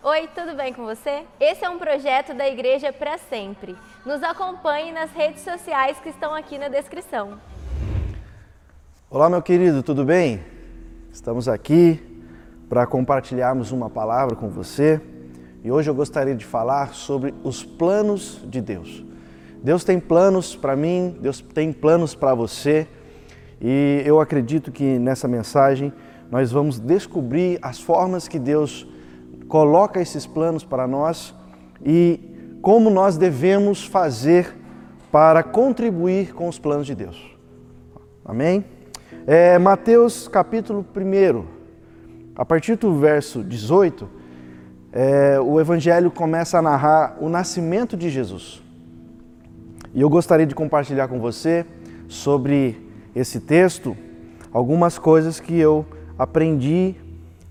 Oi, 0.00 0.28
tudo 0.32 0.54
bem 0.56 0.72
com 0.72 0.84
você? 0.84 1.24
Esse 1.40 1.64
é 1.64 1.68
um 1.68 1.76
projeto 1.76 2.32
da 2.32 2.48
Igreja 2.48 2.92
para 2.92 3.18
Sempre. 3.18 3.74
Nos 4.06 4.22
acompanhe 4.22 4.92
nas 4.92 5.10
redes 5.10 5.42
sociais 5.42 5.98
que 5.98 6.08
estão 6.08 6.32
aqui 6.32 6.56
na 6.56 6.68
descrição. 6.68 7.32
Olá, 9.10 9.28
meu 9.28 9.42
querido, 9.42 9.82
tudo 9.82 10.04
bem? 10.04 10.40
Estamos 11.12 11.48
aqui 11.48 12.00
para 12.68 12.86
compartilharmos 12.86 13.72
uma 13.72 13.90
palavra 13.90 14.36
com 14.36 14.48
você 14.48 15.00
e 15.64 15.72
hoje 15.72 15.90
eu 15.90 15.94
gostaria 15.96 16.36
de 16.36 16.44
falar 16.44 16.94
sobre 16.94 17.34
os 17.42 17.64
planos 17.64 18.40
de 18.44 18.60
Deus. 18.60 19.04
Deus 19.64 19.82
tem 19.82 19.98
planos 19.98 20.54
para 20.54 20.76
mim, 20.76 21.18
Deus 21.20 21.40
tem 21.40 21.72
planos 21.72 22.14
para 22.14 22.34
você 22.34 22.86
e 23.60 24.00
eu 24.06 24.20
acredito 24.20 24.70
que 24.70 24.96
nessa 24.96 25.26
mensagem 25.26 25.92
nós 26.30 26.52
vamos 26.52 26.78
descobrir 26.78 27.58
as 27.60 27.80
formas 27.80 28.28
que 28.28 28.38
Deus 28.38 28.86
coloca 29.48 30.00
esses 30.00 30.26
planos 30.26 30.62
para 30.62 30.86
nós 30.86 31.34
e 31.84 32.20
como 32.60 32.90
nós 32.90 33.16
devemos 33.16 33.84
fazer 33.84 34.54
para 35.10 35.42
contribuir 35.42 36.34
com 36.34 36.48
os 36.48 36.58
planos 36.58 36.86
de 36.86 36.94
Deus. 36.94 37.36
Amém? 38.24 38.64
É, 39.26 39.58
Mateus 39.58 40.28
capítulo 40.28 40.84
1, 40.94 41.44
a 42.36 42.44
partir 42.44 42.76
do 42.76 42.94
verso 42.98 43.42
18, 43.42 44.08
é, 44.92 45.40
o 45.40 45.58
Evangelho 45.58 46.10
começa 46.10 46.58
a 46.58 46.62
narrar 46.62 47.16
o 47.20 47.28
nascimento 47.28 47.96
de 47.96 48.10
Jesus. 48.10 48.62
E 49.94 50.00
eu 50.00 50.10
gostaria 50.10 50.46
de 50.46 50.54
compartilhar 50.54 51.08
com 51.08 51.18
você 51.18 51.64
sobre 52.06 52.86
esse 53.14 53.40
texto 53.40 53.96
algumas 54.52 54.98
coisas 54.98 55.40
que 55.40 55.58
eu 55.58 55.86
aprendi, 56.18 56.94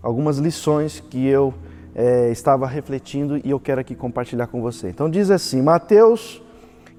algumas 0.02 0.38
lições 0.38 1.00
que 1.00 1.26
eu 1.26 1.54
é, 1.98 2.30
estava 2.30 2.68
refletindo 2.68 3.42
e 3.44 3.50
eu 3.50 3.60
quero 3.60 3.82
aqui 3.82 3.96
compartilhar 3.96 4.46
com 4.46 4.62
você. 4.62 4.88
Então 4.88 5.10
diz 5.10 5.32
assim, 5.32 5.64
Mateus 5.64 6.40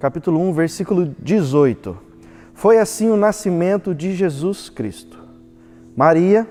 capítulo 0.01 0.41
1, 0.41 0.53
versículo 0.53 1.15
18. 1.21 1.97
Foi 2.53 2.79
assim 2.79 3.09
o 3.09 3.17
nascimento 3.17 3.95
de 3.95 4.13
Jesus 4.13 4.69
Cristo. 4.69 5.17
Maria, 5.97 6.49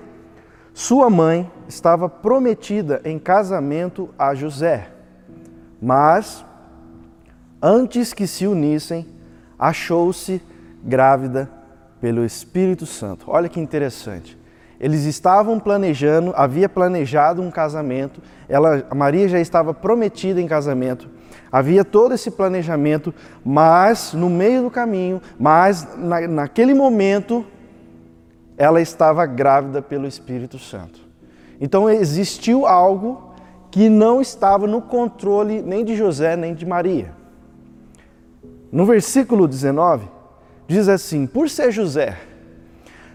sua 0.72 1.10
mãe, 1.10 1.50
estava 1.68 2.08
prometida 2.08 3.02
em 3.04 3.18
casamento 3.18 4.08
a 4.18 4.34
José, 4.34 4.90
mas 5.80 6.42
antes 7.60 8.14
que 8.14 8.26
se 8.26 8.46
unissem, 8.46 9.06
achou-se 9.58 10.40
grávida 10.82 11.50
pelo 12.00 12.24
Espírito 12.24 12.86
Santo. 12.86 13.26
Olha 13.28 13.48
que 13.48 13.60
interessante. 13.60 14.37
Eles 14.80 15.04
estavam 15.04 15.58
planejando, 15.58 16.32
havia 16.36 16.68
planejado 16.68 17.42
um 17.42 17.50
casamento, 17.50 18.22
ela, 18.48 18.86
Maria 18.94 19.28
já 19.28 19.40
estava 19.40 19.74
prometida 19.74 20.40
em 20.40 20.46
casamento, 20.46 21.08
havia 21.50 21.84
todo 21.84 22.14
esse 22.14 22.30
planejamento, 22.30 23.12
mas 23.44 24.12
no 24.12 24.30
meio 24.30 24.62
do 24.62 24.70
caminho, 24.70 25.20
mas 25.38 25.86
na, 25.96 26.28
naquele 26.28 26.74
momento, 26.74 27.44
ela 28.56 28.80
estava 28.80 29.26
grávida 29.26 29.82
pelo 29.82 30.06
Espírito 30.06 30.58
Santo. 30.58 31.00
Então 31.60 31.90
existiu 31.90 32.64
algo 32.64 33.32
que 33.70 33.88
não 33.88 34.20
estava 34.20 34.66
no 34.66 34.80
controle 34.80 35.60
nem 35.60 35.84
de 35.84 35.96
José 35.96 36.36
nem 36.36 36.54
de 36.54 36.64
Maria. 36.64 37.12
No 38.70 38.86
versículo 38.86 39.48
19, 39.48 40.08
diz 40.68 40.88
assim: 40.88 41.26
Por 41.26 41.50
ser 41.50 41.72
José 41.72 42.16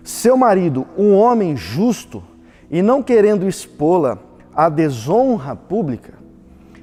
seu 0.03 0.35
marido, 0.35 0.85
um 0.97 1.15
homem 1.15 1.55
justo, 1.55 2.23
e 2.69 2.81
não 2.81 3.01
querendo 3.01 3.47
expô-la 3.47 4.17
à 4.53 4.67
desonra 4.67 5.55
pública, 5.55 6.13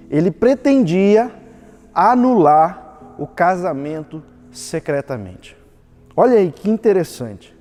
ele 0.09 0.31
pretendia 0.31 1.31
anular 1.95 3.15
o 3.19 3.27
casamento 3.27 4.23
secretamente. 4.51 5.57
Olha 6.17 6.39
aí 6.39 6.51
que 6.51 6.71
interessante. 6.71 7.57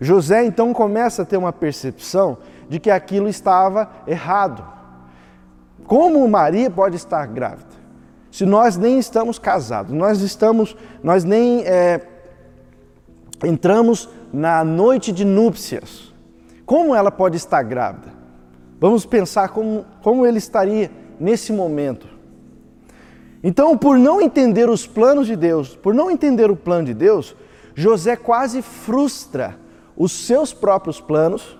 José 0.00 0.44
então 0.44 0.72
começa 0.72 1.22
a 1.22 1.24
ter 1.24 1.36
uma 1.36 1.52
percepção 1.52 2.38
de 2.68 2.78
que 2.78 2.90
aquilo 2.90 3.28
estava 3.28 3.90
errado. 4.06 4.64
Como 5.86 6.26
Maria 6.28 6.70
pode 6.70 6.96
estar 6.96 7.26
grávida? 7.26 7.76
Se 8.30 8.44
nós 8.44 8.76
nem 8.76 8.98
estamos 8.98 9.38
casados, 9.38 9.92
nós 9.92 10.20
estamos, 10.20 10.76
nós 11.02 11.24
nem 11.24 11.62
é, 11.64 12.00
entramos 13.44 14.08
na 14.36 14.62
noite 14.62 15.12
de 15.12 15.24
núpcias, 15.24 16.12
como 16.66 16.94
ela 16.94 17.10
pode 17.10 17.38
estar 17.38 17.62
grávida? 17.62 18.12
Vamos 18.78 19.06
pensar 19.06 19.48
como, 19.48 19.86
como 20.02 20.26
ele 20.26 20.36
estaria 20.36 20.90
nesse 21.18 21.54
momento. 21.54 22.06
Então, 23.42 23.78
por 23.78 23.98
não 23.98 24.20
entender 24.20 24.68
os 24.68 24.86
planos 24.86 25.26
de 25.26 25.34
Deus, 25.36 25.74
por 25.74 25.94
não 25.94 26.10
entender 26.10 26.50
o 26.50 26.56
plano 26.56 26.84
de 26.84 26.92
Deus, 26.92 27.34
José 27.74 28.14
quase 28.14 28.60
frustra 28.60 29.58
os 29.96 30.12
seus 30.12 30.52
próprios 30.52 31.00
planos, 31.00 31.58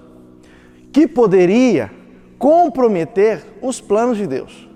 que 0.92 1.08
poderia 1.08 1.90
comprometer 2.38 3.42
os 3.62 3.80
planos 3.80 4.18
de 4.18 4.26
Deus, 4.26 4.68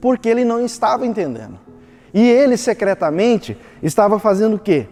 porque 0.00 0.28
ele 0.28 0.44
não 0.44 0.64
estava 0.64 1.04
entendendo. 1.04 1.58
E 2.14 2.28
ele 2.28 2.56
secretamente 2.56 3.58
estava 3.82 4.20
fazendo 4.20 4.54
o 4.54 4.58
quê? 4.58 4.86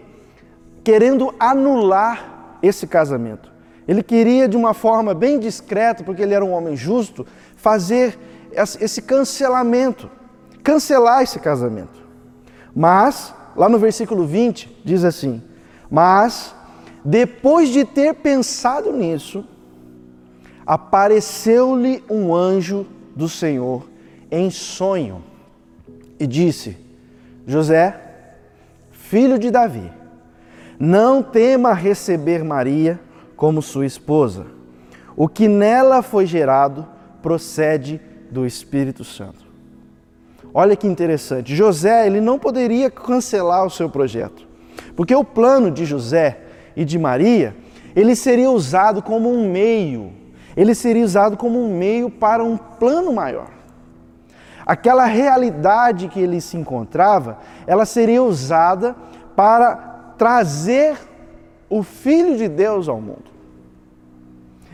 Querendo 0.83 1.33
anular 1.39 2.28
esse 2.61 2.87
casamento. 2.87 3.51
Ele 3.87 4.03
queria, 4.03 4.47
de 4.47 4.55
uma 4.55 4.73
forma 4.73 5.13
bem 5.13 5.39
discreta, 5.39 6.03
porque 6.03 6.21
ele 6.21 6.33
era 6.33 6.45
um 6.45 6.51
homem 6.51 6.75
justo, 6.75 7.25
fazer 7.55 8.17
esse 8.79 9.01
cancelamento, 9.01 10.09
cancelar 10.63 11.23
esse 11.23 11.39
casamento. 11.39 11.99
Mas, 12.75 13.33
lá 13.55 13.67
no 13.67 13.79
versículo 13.79 14.25
20, 14.25 14.81
diz 14.85 15.03
assim: 15.03 15.41
Mas, 15.89 16.53
depois 17.03 17.69
de 17.69 17.83
ter 17.83 18.13
pensado 18.13 18.93
nisso, 18.93 19.43
apareceu-lhe 20.65 22.03
um 22.09 22.35
anjo 22.35 22.85
do 23.15 23.27
Senhor 23.27 23.89
em 24.29 24.51
sonho 24.51 25.23
e 26.19 26.27
disse: 26.27 26.77
José, 27.47 27.99
filho 28.91 29.39
de 29.39 29.49
Davi, 29.49 29.91
não 30.79 31.21
tema 31.21 31.73
receber 31.73 32.43
Maria 32.43 32.99
como 33.35 33.61
sua 33.61 33.85
esposa. 33.85 34.45
O 35.15 35.27
que 35.27 35.49
nela 35.49 36.01
foi 36.01 36.25
gerado 36.25 36.87
procede 37.21 37.99
do 38.31 38.45
Espírito 38.45 39.03
Santo. 39.03 39.49
Olha 40.53 40.75
que 40.75 40.87
interessante. 40.87 41.53
José, 41.53 42.07
ele 42.07 42.21
não 42.21 42.39
poderia 42.39 42.89
cancelar 42.89 43.65
o 43.65 43.69
seu 43.69 43.89
projeto. 43.89 44.47
Porque 44.95 45.13
o 45.13 45.23
plano 45.23 45.69
de 45.69 45.85
José 45.85 46.39
e 46.75 46.85
de 46.85 46.97
Maria, 46.97 47.55
ele 47.95 48.15
seria 48.15 48.49
usado 48.49 49.01
como 49.01 49.29
um 49.29 49.51
meio. 49.51 50.13
Ele 50.55 50.73
seria 50.73 51.03
usado 51.03 51.35
como 51.35 51.61
um 51.61 51.77
meio 51.77 52.09
para 52.09 52.43
um 52.43 52.57
plano 52.57 53.13
maior. 53.13 53.49
Aquela 54.65 55.05
realidade 55.05 56.07
que 56.07 56.19
ele 56.19 56.39
se 56.39 56.55
encontrava, 56.55 57.39
ela 57.65 57.85
seria 57.85 58.23
usada 58.23 58.95
para 59.35 59.88
trazer 60.19 60.97
o 61.69 61.81
Filho 61.81 62.37
de 62.37 62.49
Deus 62.49 62.89
ao 62.89 62.99
mundo. 62.99 63.31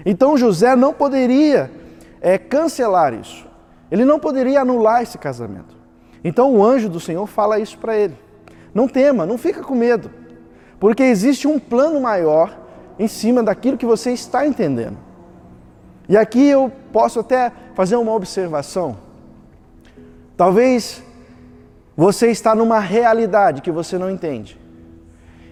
Então 0.03 0.35
José 0.35 0.75
não 0.75 0.91
poderia 0.91 1.71
é, 2.19 2.37
cancelar 2.37 3.13
isso, 3.13 3.47
ele 3.91 4.03
não 4.03 4.19
poderia 4.19 4.61
anular 4.61 5.03
esse 5.03 5.19
casamento. 5.19 5.75
Então 6.23 6.55
o 6.55 6.65
anjo 6.65 6.89
do 6.89 6.99
Senhor 6.99 7.27
fala 7.27 7.59
isso 7.59 7.77
para 7.77 7.95
ele: 7.95 8.17
não 8.73 8.87
tema, 8.87 9.25
não 9.25 9.37
fica 9.37 9.61
com 9.61 9.75
medo, 9.75 10.09
porque 10.79 11.03
existe 11.03 11.47
um 11.47 11.59
plano 11.59 12.01
maior 12.01 12.57
em 12.97 13.07
cima 13.07 13.43
daquilo 13.43 13.77
que 13.77 13.85
você 13.85 14.11
está 14.11 14.47
entendendo. 14.47 14.97
E 16.09 16.17
aqui 16.17 16.47
eu 16.47 16.71
posso 16.91 17.19
até 17.19 17.51
fazer 17.75 17.95
uma 17.95 18.13
observação. 18.13 18.97
Talvez 20.35 21.03
você 21.95 22.29
está 22.31 22.55
numa 22.55 22.79
realidade 22.79 23.61
que 23.61 23.71
você 23.71 23.97
não 23.97 24.09
entende. 24.09 24.64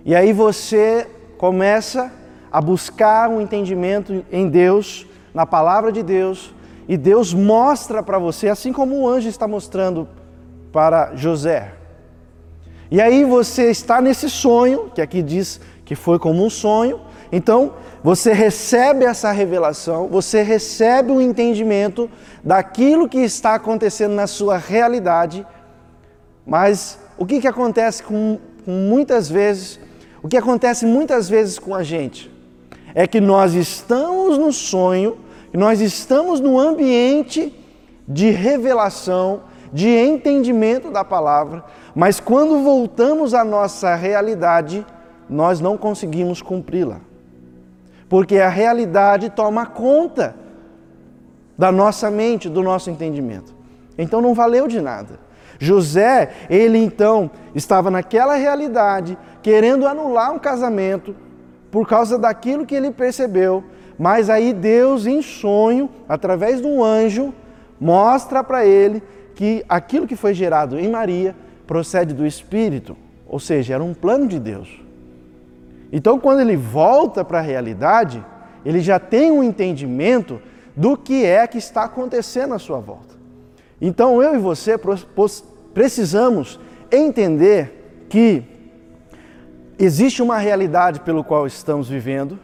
E 0.05 0.13
aí 0.13 0.33
você 0.33 1.07
começa 1.38 2.11
a 2.51 2.59
buscar 2.59 3.29
um 3.29 3.39
entendimento 3.39 4.25
em 4.31 4.50
Deus, 4.50 5.07
na 5.33 5.45
palavra 5.45 5.91
de 5.91 6.03
Deus, 6.03 6.53
e 6.88 6.97
Deus 6.97 7.33
mostra 7.33 8.03
para 8.03 8.19
você, 8.19 8.50
assim 8.50 8.73
como 8.73 9.00
o 9.00 9.07
anjo 9.07 9.29
está 9.29 9.47
mostrando 9.47 10.07
para 10.73 11.15
José. 11.15 11.73
E 12.91 13.00
aí 13.00 13.23
você 13.23 13.71
está 13.71 14.01
nesse 14.01 14.29
sonho, 14.29 14.91
que 14.94 15.01
aqui 15.01 15.21
diz 15.21 15.61
que 15.85 15.95
foi 15.95 16.19
como 16.19 16.45
um 16.45 16.49
sonho, 16.49 16.99
então 17.31 17.73
você 18.03 18.33
recebe 18.33 19.06
essa 19.06 19.31
revelação, 19.31 20.09
você 20.09 20.44
recebe 20.44 21.11
o 21.11 21.15
um 21.15 21.21
entendimento 21.21 22.11
daquilo 22.44 23.07
que 23.07 23.19
está 23.19 23.56
acontecendo 23.56 24.13
na 24.13 24.27
sua 24.27 24.57
realidade, 24.57 25.47
mas 26.45 26.99
o 27.17 27.25
que, 27.25 27.39
que 27.39 27.47
acontece 27.47 28.03
com, 28.03 28.38
com 28.65 28.71
muitas 28.71 29.29
vezes 29.29 29.79
o 30.23 30.27
que 30.29 30.37
acontece 30.37 30.85
muitas 30.85 31.27
vezes 31.27 31.59
com 31.59 31.75
a 31.75 31.83
gente 31.83 32.31
é 32.95 33.05
que 33.05 33.19
nós 33.19 33.53
estamos 33.53 34.37
no 34.37 34.53
sonho, 34.53 35.17
nós 35.53 35.81
estamos 35.81 36.39
no 36.39 36.57
ambiente 36.57 37.53
de 38.07 38.29
revelação, 38.29 39.41
de 39.73 39.89
entendimento 39.89 40.89
da 40.89 41.03
palavra, 41.03 41.65
mas 41.93 42.21
quando 42.21 42.63
voltamos 42.63 43.33
à 43.33 43.43
nossa 43.43 43.95
realidade, 43.95 44.85
nós 45.29 45.59
não 45.59 45.77
conseguimos 45.77 46.41
cumpri-la. 46.41 47.01
Porque 48.07 48.37
a 48.37 48.49
realidade 48.49 49.29
toma 49.29 49.65
conta 49.65 50.35
da 51.57 51.71
nossa 51.71 52.09
mente, 52.09 52.47
do 52.47 52.63
nosso 52.63 52.89
entendimento. 52.89 53.53
Então 53.97 54.21
não 54.21 54.33
valeu 54.33 54.67
de 54.67 54.79
nada. 54.79 55.19
José, 55.59 56.31
ele 56.50 56.77
então 56.77 57.29
estava 57.53 57.91
naquela 57.91 58.35
realidade, 58.35 59.17
querendo 59.41 59.88
anular 59.88 60.33
um 60.33 60.39
casamento 60.39 61.15
por 61.71 61.88
causa 61.88 62.17
daquilo 62.17 62.65
que 62.65 62.75
ele 62.75 62.91
percebeu, 62.91 63.63
mas 63.97 64.29
aí 64.29 64.53
Deus, 64.53 65.05
em 65.05 65.21
sonho, 65.21 65.89
através 66.07 66.61
de 66.61 66.67
um 66.67 66.83
anjo, 66.83 67.33
mostra 67.79 68.44
para 68.44 68.65
ele 68.65 69.01
que 69.35 69.63
aquilo 69.67 70.07
que 70.07 70.15
foi 70.15 70.33
gerado 70.33 70.79
em 70.79 70.89
Maria 70.89 71.35
procede 71.65 72.13
do 72.13 72.25
Espírito, 72.25 72.95
ou 73.27 73.39
seja, 73.39 73.75
era 73.75 73.83
um 73.83 73.94
plano 73.94 74.27
de 74.27 74.39
Deus. 74.39 74.81
Então, 75.91 76.19
quando 76.19 76.41
ele 76.41 76.56
volta 76.56 77.23
para 77.23 77.39
a 77.39 77.41
realidade, 77.41 78.23
ele 78.65 78.79
já 78.79 78.99
tem 78.99 79.31
um 79.31 79.44
entendimento 79.44 80.41
do 80.75 80.97
que 80.97 81.25
é 81.25 81.45
que 81.45 81.57
está 81.57 81.83
acontecendo 81.83 82.53
à 82.53 82.59
sua 82.59 82.79
volta. 82.79 83.12
Então, 83.85 84.24
eu 84.24 84.33
e 84.33 84.38
você 84.38 84.80
precisamos 85.74 86.57
entender 86.89 88.06
que 88.07 88.41
existe 89.77 90.21
uma 90.21 90.38
realidade 90.38 91.01
pelo 91.01 91.21
qual 91.21 91.45
estamos 91.45 91.89
vivendo, 91.89 92.39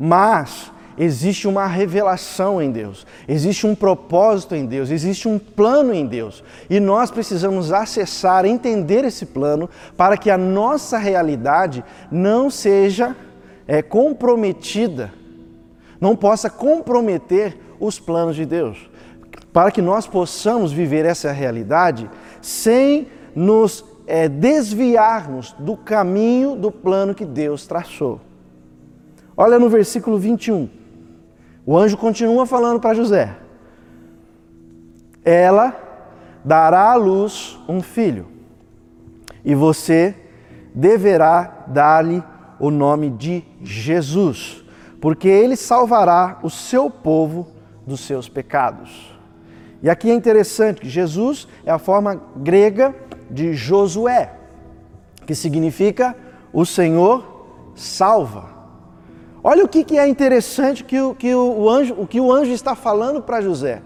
mas 0.00 0.72
existe 0.96 1.46
uma 1.46 1.66
revelação 1.66 2.62
em 2.62 2.70
Deus, 2.70 3.06
existe 3.28 3.66
um 3.66 3.74
propósito 3.74 4.54
em 4.54 4.64
Deus, 4.64 4.88
existe 4.88 5.28
um 5.28 5.38
plano 5.38 5.92
em 5.92 6.06
Deus. 6.06 6.42
E 6.70 6.80
nós 6.80 7.10
precisamos 7.10 7.70
acessar, 7.70 8.46
entender 8.46 9.04
esse 9.04 9.26
plano 9.26 9.68
para 9.94 10.16
que 10.16 10.30
a 10.30 10.38
nossa 10.38 10.96
realidade 10.96 11.84
não 12.10 12.48
seja 12.48 13.14
é, 13.66 13.82
comprometida, 13.82 15.12
não 16.00 16.16
possa 16.16 16.48
comprometer 16.48 17.58
os 17.78 18.00
planos 18.00 18.34
de 18.34 18.46
Deus. 18.46 18.88
Para 19.52 19.70
que 19.70 19.82
nós 19.82 20.06
possamos 20.06 20.72
viver 20.72 21.04
essa 21.04 21.32
realidade 21.32 22.10
sem 22.40 23.08
nos 23.34 23.84
é, 24.06 24.28
desviarmos 24.28 25.54
do 25.58 25.76
caminho 25.76 26.56
do 26.56 26.72
plano 26.72 27.14
que 27.14 27.24
Deus 27.24 27.66
traçou. 27.66 28.20
Olha 29.36 29.58
no 29.58 29.68
versículo 29.68 30.18
21. 30.18 30.68
O 31.64 31.76
anjo 31.76 31.96
continua 31.96 32.46
falando 32.46 32.80
para 32.80 32.94
José: 32.94 33.36
Ela 35.24 35.76
dará 36.44 36.92
à 36.92 36.94
luz 36.94 37.58
um 37.68 37.82
filho, 37.82 38.26
e 39.44 39.54
você 39.54 40.16
deverá 40.74 41.64
dar-lhe 41.66 42.24
o 42.58 42.70
nome 42.70 43.10
de 43.10 43.44
Jesus, 43.62 44.64
porque 45.00 45.28
ele 45.28 45.56
salvará 45.56 46.38
o 46.42 46.48
seu 46.48 46.88
povo 46.88 47.48
dos 47.86 48.00
seus 48.00 48.28
pecados. 48.28 49.17
E 49.82 49.88
aqui 49.88 50.10
é 50.10 50.14
interessante 50.14 50.80
que 50.80 50.88
Jesus 50.88 51.46
é 51.64 51.70
a 51.70 51.78
forma 51.78 52.20
grega 52.36 52.94
de 53.30 53.54
Josué, 53.54 54.32
que 55.24 55.34
significa 55.34 56.16
o 56.52 56.64
Senhor 56.64 57.72
salva. 57.74 58.46
Olha 59.42 59.64
o 59.64 59.68
que, 59.68 59.84
que 59.84 59.98
é 59.98 60.08
interessante 60.08 60.82
que 60.82 61.00
o, 61.00 61.14
que 61.14 61.32
o, 61.34 61.70
anjo, 61.70 61.94
o 61.96 62.06
que 62.06 62.20
o 62.20 62.32
anjo 62.32 62.50
está 62.50 62.74
falando 62.74 63.22
para 63.22 63.40
José. 63.40 63.82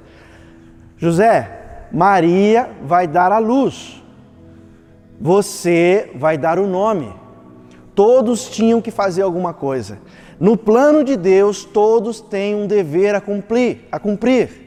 José, 0.97 1.89
Maria 1.93 2.71
vai 2.85 3.07
dar 3.07 3.31
a 3.31 3.39
luz. 3.39 4.03
Você 5.21 6.11
vai 6.15 6.39
dar 6.39 6.59
o 6.59 6.67
nome. 6.67 7.13
Todos 7.95 8.49
tinham 8.49 8.81
que 8.81 8.91
fazer 8.91 9.23
alguma 9.23 9.53
coisa. 9.53 9.99
No 10.41 10.57
plano 10.57 11.05
de 11.05 11.17
Deus, 11.17 11.65
todos 11.65 12.21
têm 12.21 12.55
um 12.55 12.67
dever 12.67 13.15
a 13.15 13.21
cumprir, 13.21 13.87
a 13.93 13.99
cumprir. 13.99 14.62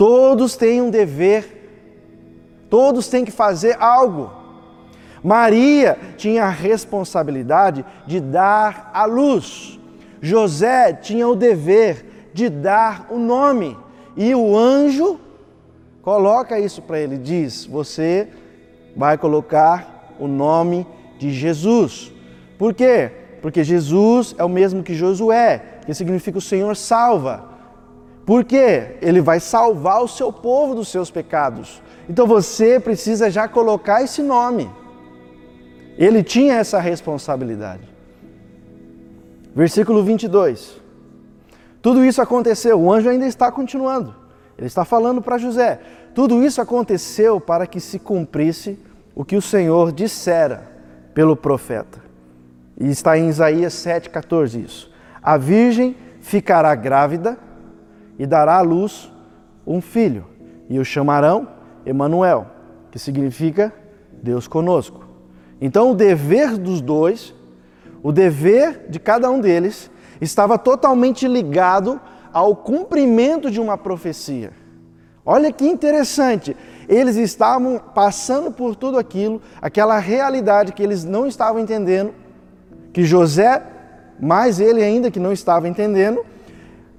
Todos 0.00 0.56
têm 0.56 0.80
um 0.80 0.88
dever. 0.88 1.44
Todos 2.70 3.06
têm 3.08 3.22
que 3.22 3.30
fazer 3.30 3.76
algo. 3.78 4.30
Maria 5.22 5.98
tinha 6.16 6.44
a 6.44 6.48
responsabilidade 6.48 7.84
de 8.06 8.18
dar 8.18 8.90
a 8.94 9.04
luz. 9.04 9.78
José 10.22 10.94
tinha 10.94 11.28
o 11.28 11.36
dever 11.36 12.30
de 12.32 12.48
dar 12.48 13.08
o 13.10 13.18
nome 13.18 13.76
e 14.16 14.34
o 14.34 14.56
anjo 14.56 15.20
coloca 16.00 16.58
isso 16.58 16.80
para 16.80 16.98
ele, 16.98 17.18
diz: 17.18 17.66
Você 17.66 18.26
vai 18.96 19.18
colocar 19.18 20.14
o 20.18 20.26
nome 20.26 20.86
de 21.18 21.30
Jesus. 21.30 22.10
Por 22.56 22.72
quê? 22.72 23.10
Porque 23.42 23.62
Jesus 23.62 24.34
é 24.38 24.44
o 24.44 24.48
mesmo 24.48 24.82
que 24.82 24.94
Josué, 24.94 25.62
que 25.84 25.92
significa 25.92 26.38
o 26.38 26.40
Senhor 26.40 26.74
salva. 26.74 27.49
Por 28.24 28.44
quê? 28.44 28.96
Ele 29.00 29.20
vai 29.20 29.40
salvar 29.40 30.02
o 30.02 30.08
seu 30.08 30.32
povo 30.32 30.74
dos 30.74 30.88
seus 30.88 31.10
pecados. 31.10 31.82
Então 32.08 32.26
você 32.26 32.78
precisa 32.78 33.30
já 33.30 33.48
colocar 33.48 34.02
esse 34.02 34.22
nome. 34.22 34.70
Ele 35.98 36.22
tinha 36.22 36.54
essa 36.54 36.78
responsabilidade. 36.78 37.88
Versículo 39.54 40.02
22. 40.02 40.80
Tudo 41.82 42.04
isso 42.04 42.20
aconteceu, 42.20 42.78
o 42.80 42.92
anjo 42.92 43.08
ainda 43.08 43.26
está 43.26 43.50
continuando. 43.50 44.14
Ele 44.56 44.66
está 44.66 44.84
falando 44.84 45.22
para 45.22 45.38
José: 45.38 45.80
tudo 46.14 46.44
isso 46.44 46.60
aconteceu 46.60 47.40
para 47.40 47.66
que 47.66 47.80
se 47.80 47.98
cumprisse 47.98 48.78
o 49.14 49.24
que 49.24 49.36
o 49.36 49.42
Senhor 49.42 49.92
dissera 49.92 50.68
pelo 51.14 51.36
profeta. 51.36 52.00
E 52.78 52.88
está 52.88 53.18
em 53.18 53.28
Isaías 53.28 53.74
7,14 53.74 54.64
isso. 54.64 54.90
A 55.22 55.36
virgem 55.36 55.96
ficará 56.20 56.74
grávida 56.74 57.38
e 58.20 58.26
dará 58.26 58.58
à 58.58 58.60
luz 58.60 59.10
um 59.66 59.80
filho, 59.80 60.26
e 60.68 60.78
o 60.78 60.84
chamarão 60.84 61.48
Emanuel, 61.86 62.46
que 62.90 62.98
significa 62.98 63.72
Deus 64.22 64.46
conosco. 64.46 65.08
Então 65.58 65.92
o 65.92 65.94
dever 65.94 66.58
dos 66.58 66.82
dois 66.82 67.34
o 68.02 68.12
dever 68.12 68.86
de 68.88 68.98
cada 68.98 69.30
um 69.30 69.40
deles 69.40 69.90
estava 70.20 70.58
totalmente 70.58 71.26
ligado 71.26 71.98
ao 72.30 72.54
cumprimento 72.54 73.50
de 73.50 73.58
uma 73.58 73.76
profecia. 73.76 74.52
Olha 75.24 75.50
que 75.50 75.66
interessante, 75.66 76.54
eles 76.88 77.16
estavam 77.16 77.80
passando 77.94 78.50
por 78.50 78.74
tudo 78.74 78.98
aquilo, 78.98 79.40
aquela 79.62 79.98
realidade 79.98 80.72
que 80.72 80.82
eles 80.82 81.04
não 81.04 81.26
estavam 81.26 81.60
entendendo, 81.60 82.12
que 82.92 83.02
José, 83.04 83.62
mais 84.20 84.60
ele 84.60 84.82
ainda 84.82 85.10
que 85.10 85.20
não 85.20 85.32
estava 85.32 85.68
entendendo, 85.68 86.24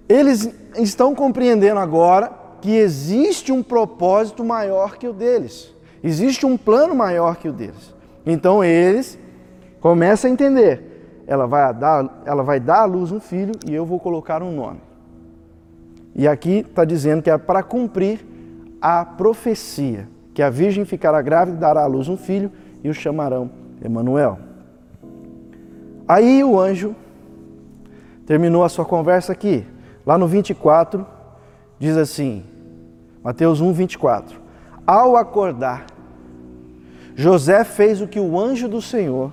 eles 0.07 0.49
estão 0.77 1.13
compreendendo 1.15 1.79
agora 1.79 2.31
que 2.61 2.75
existe 2.75 3.51
um 3.51 3.63
propósito 3.63 4.43
maior 4.43 4.97
que 4.97 5.07
o 5.07 5.13
deles, 5.13 5.73
existe 6.03 6.45
um 6.45 6.57
plano 6.57 6.95
maior 6.95 7.35
que 7.35 7.49
o 7.49 7.53
deles. 7.53 7.93
Então 8.25 8.63
eles 8.63 9.17
começam 9.79 10.29
a 10.29 10.33
entender 10.33 10.91
ela 11.31 11.47
vai 11.47 11.73
dar, 11.73 12.21
ela 12.25 12.43
vai 12.43 12.59
dar 12.59 12.81
à 12.81 12.85
luz 12.85 13.09
um 13.09 13.19
filho 13.19 13.53
e 13.65 13.73
eu 13.73 13.85
vou 13.85 13.97
colocar 13.97 14.43
um 14.43 14.51
nome. 14.51 14.81
E 16.13 16.27
aqui 16.27 16.65
está 16.69 16.83
dizendo 16.83 17.23
que 17.23 17.29
é 17.29 17.37
para 17.37 17.63
cumprir 17.63 18.19
a 18.81 19.05
profecia, 19.05 20.09
que 20.33 20.41
a 20.41 20.49
virgem 20.49 20.83
ficará 20.83 21.21
grávida 21.21 21.55
e 21.57 21.59
dará 21.61 21.83
à 21.83 21.85
luz 21.85 22.09
um 22.09 22.17
filho 22.17 22.51
e 22.83 22.89
o 22.89 22.93
chamarão 22.93 23.49
Emanuel. 23.81 24.39
Aí 26.05 26.43
o 26.43 26.59
anjo 26.59 26.93
terminou 28.25 28.65
a 28.65 28.69
sua 28.69 28.83
conversa 28.83 29.31
aqui. 29.31 29.65
Lá 30.05 30.17
no 30.17 30.27
24 30.27 31.05
diz 31.79 31.97
assim, 31.97 32.43
Mateus 33.23 33.61
1, 33.61 33.73
24. 33.73 34.39
Ao 34.85 35.15
acordar, 35.15 35.85
José 37.15 37.63
fez 37.63 38.01
o 38.01 38.07
que 38.07 38.19
o 38.19 38.39
anjo 38.39 38.67
do 38.67 38.81
Senhor 38.81 39.31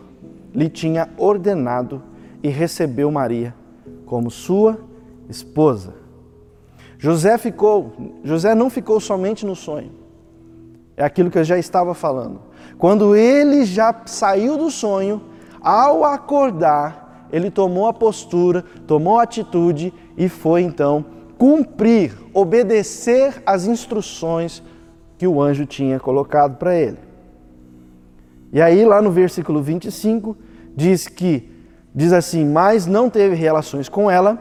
lhe 0.54 0.68
tinha 0.68 1.08
ordenado 1.16 2.02
e 2.42 2.48
recebeu 2.48 3.10
Maria 3.10 3.54
como 4.04 4.30
sua 4.30 4.78
esposa. 5.28 5.94
José 6.98 7.38
ficou, 7.38 7.92
José 8.24 8.54
não 8.54 8.68
ficou 8.68 8.98
somente 8.98 9.46
no 9.46 9.54
sonho. 9.54 9.92
É 10.96 11.04
aquilo 11.04 11.30
que 11.30 11.38
eu 11.38 11.44
já 11.44 11.56
estava 11.56 11.94
falando. 11.94 12.40
Quando 12.76 13.14
ele 13.14 13.64
já 13.64 13.94
saiu 14.06 14.58
do 14.58 14.70
sonho, 14.70 15.22
ao 15.60 16.04
acordar, 16.04 17.07
ele 17.32 17.50
tomou 17.50 17.86
a 17.86 17.92
postura, 17.92 18.64
tomou 18.86 19.18
a 19.18 19.22
atitude 19.22 19.92
e 20.16 20.28
foi 20.28 20.62
então 20.62 21.04
cumprir, 21.38 22.12
obedecer 22.34 23.42
às 23.46 23.66
instruções 23.66 24.62
que 25.16 25.26
o 25.26 25.40
anjo 25.40 25.64
tinha 25.64 26.00
colocado 26.00 26.56
para 26.56 26.76
ele. 26.76 26.98
E 28.52 28.60
aí, 28.60 28.84
lá 28.84 29.00
no 29.00 29.10
versículo 29.10 29.62
25, 29.62 30.36
diz 30.74 31.06
que, 31.06 31.50
diz 31.94 32.12
assim: 32.12 32.44
Mas 32.44 32.86
não 32.86 33.08
teve 33.08 33.34
relações 33.34 33.88
com 33.88 34.10
ela, 34.10 34.38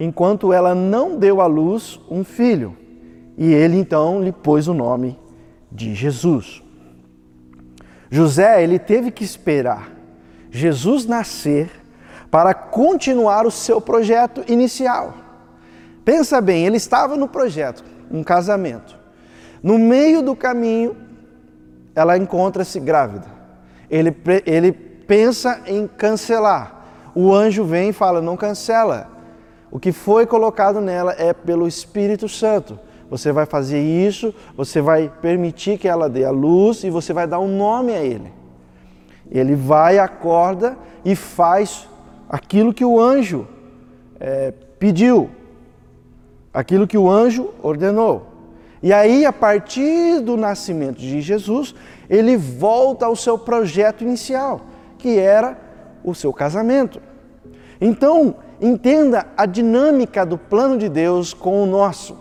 enquanto 0.00 0.52
ela 0.52 0.74
não 0.74 1.18
deu 1.18 1.40
à 1.40 1.46
luz 1.46 2.00
um 2.10 2.24
filho, 2.24 2.76
e 3.36 3.52
ele 3.52 3.76
então 3.76 4.22
lhe 4.22 4.32
pôs 4.32 4.68
o 4.68 4.74
nome 4.74 5.18
de 5.70 5.94
Jesus. 5.94 6.62
José, 8.10 8.62
ele 8.62 8.78
teve 8.78 9.10
que 9.10 9.24
esperar 9.24 9.90
Jesus 10.50 11.06
nascer 11.06 11.70
para 12.32 12.54
continuar 12.54 13.44
o 13.44 13.50
seu 13.50 13.78
projeto 13.78 14.42
inicial. 14.48 15.12
Pensa 16.02 16.40
bem, 16.40 16.64
ele 16.64 16.78
estava 16.78 17.14
no 17.14 17.28
projeto, 17.28 17.84
um 18.10 18.24
casamento. 18.24 18.96
No 19.62 19.78
meio 19.78 20.22
do 20.22 20.34
caminho, 20.34 20.96
ela 21.94 22.16
encontra-se 22.16 22.80
grávida. 22.80 23.26
Ele, 23.90 24.16
ele 24.46 24.72
pensa 24.72 25.60
em 25.66 25.86
cancelar. 25.86 27.10
O 27.14 27.34
anjo 27.34 27.66
vem 27.66 27.90
e 27.90 27.92
fala: 27.92 28.22
não 28.22 28.34
cancela. 28.34 29.10
O 29.70 29.78
que 29.78 29.92
foi 29.92 30.24
colocado 30.26 30.80
nela 30.80 31.14
é 31.18 31.34
pelo 31.34 31.68
Espírito 31.68 32.30
Santo. 32.30 32.80
Você 33.10 33.30
vai 33.30 33.44
fazer 33.44 33.82
isso, 33.82 34.34
você 34.56 34.80
vai 34.80 35.12
permitir 35.20 35.76
que 35.76 35.86
ela 35.86 36.08
dê 36.08 36.24
a 36.24 36.30
luz 36.30 36.82
e 36.82 36.88
você 36.88 37.12
vai 37.12 37.26
dar 37.26 37.40
um 37.40 37.58
nome 37.58 37.92
a 37.92 38.00
ele. 38.00 38.32
Ele 39.30 39.54
vai, 39.54 39.98
acorda 39.98 40.78
e 41.04 41.14
faz 41.14 41.91
aquilo 42.32 42.72
que 42.72 42.82
o 42.82 42.98
anjo 42.98 43.46
é, 44.18 44.54
pediu, 44.78 45.28
aquilo 46.54 46.86
que 46.86 46.96
o 46.96 47.10
anjo 47.10 47.50
ordenou. 47.62 48.26
E 48.82 48.90
aí, 48.90 49.26
a 49.26 49.32
partir 49.32 50.20
do 50.20 50.34
nascimento 50.34 50.98
de 50.98 51.20
Jesus, 51.20 51.74
ele 52.08 52.36
volta 52.38 53.04
ao 53.04 53.14
seu 53.14 53.38
projeto 53.38 54.02
inicial, 54.02 54.62
que 54.96 55.18
era 55.18 55.58
o 56.02 56.14
seu 56.14 56.32
casamento. 56.32 57.02
Então, 57.78 58.36
entenda 58.60 59.26
a 59.36 59.44
dinâmica 59.44 60.24
do 60.24 60.38
plano 60.38 60.78
de 60.78 60.88
Deus 60.88 61.34
com 61.34 61.62
o 61.62 61.66
nosso. 61.66 62.16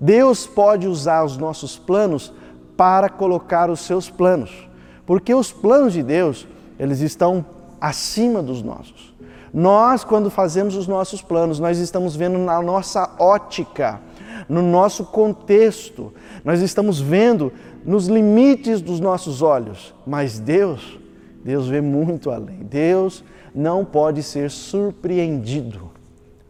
Deus 0.00 0.46
pode 0.46 0.88
usar 0.88 1.24
os 1.24 1.36
nossos 1.36 1.78
planos 1.78 2.32
para 2.76 3.08
colocar 3.08 3.70
os 3.70 3.80
seus 3.80 4.08
planos, 4.08 4.68
porque 5.06 5.34
os 5.34 5.52
planos 5.52 5.92
de 5.92 6.02
Deus, 6.02 6.48
eles 6.78 7.00
estão 7.00 7.44
acima 7.80 8.42
dos 8.42 8.62
nossos. 8.62 9.11
Nós, 9.52 10.02
quando 10.04 10.30
fazemos 10.30 10.76
os 10.76 10.86
nossos 10.86 11.20
planos, 11.20 11.58
nós 11.58 11.78
estamos 11.78 12.16
vendo 12.16 12.38
na 12.38 12.60
nossa 12.62 13.10
ótica, 13.18 14.00
no 14.48 14.62
nosso 14.62 15.04
contexto, 15.04 16.12
nós 16.44 16.60
estamos 16.60 17.00
vendo 17.00 17.52
nos 17.84 18.06
limites 18.06 18.80
dos 18.80 18.98
nossos 18.98 19.42
olhos, 19.42 19.94
mas 20.06 20.38
Deus, 20.38 20.98
Deus 21.44 21.68
vê 21.68 21.80
muito 21.80 22.30
além. 22.30 22.58
Deus 22.62 23.22
não 23.54 23.84
pode 23.84 24.22
ser 24.22 24.50
surpreendido. 24.50 25.90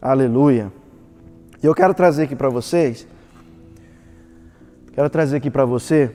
Aleluia. 0.01 0.71
E 1.61 1.65
eu 1.65 1.75
quero 1.75 1.93
trazer 1.93 2.23
aqui 2.23 2.35
para 2.35 2.49
vocês 2.49 3.07
Quero 4.93 5.09
trazer 5.09 5.37
aqui 5.37 5.49
para 5.49 5.65
você 5.65 6.11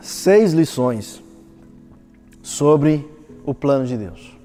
seis 0.00 0.54
lições 0.54 1.22
sobre 2.42 3.06
o 3.44 3.52
plano 3.52 3.86
de 3.86 3.98
Deus. 3.98 4.39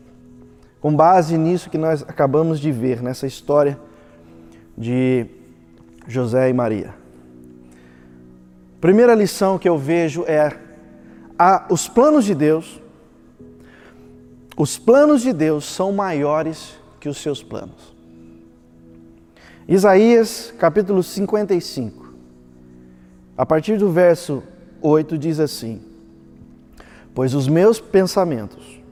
Com 0.86 0.96
base 0.96 1.36
nisso 1.36 1.68
que 1.68 1.80
nós 1.80 2.04
acabamos 2.04 2.60
de 2.60 2.72
ver 2.72 3.01
nessa 3.01 3.25
história 3.25 3.75
de 4.77 5.25
José 6.08 6.48
e 6.48 6.54
Maria. 6.54 6.94
Primeira 8.80 9.15
lição 9.15 9.58
que 9.58 9.68
eu 9.68 9.80
vejo 9.80 10.24
é 10.27 10.56
a, 11.39 11.65
os 11.72 11.88
planos 11.88 12.24
de 12.24 12.36
Deus. 12.36 12.80
Os 14.56 14.77
planos 14.77 15.24
de 15.24 15.34
Deus 15.34 15.65
são 15.65 15.92
maiores 15.92 16.77
que 17.00 17.10
os 17.10 17.18
seus 17.18 17.42
planos. 17.42 17.96
Isaías 19.68 20.54
capítulo 20.60 21.01
55, 21.01 22.13
a 23.36 23.44
partir 23.44 23.80
do 23.80 23.92
verso 23.92 24.44
8 24.84 25.18
diz 25.18 25.39
assim: 25.39 25.82
Pois 27.15 27.34
os 27.34 27.48
meus 27.48 27.80
pensamentos 27.80 28.85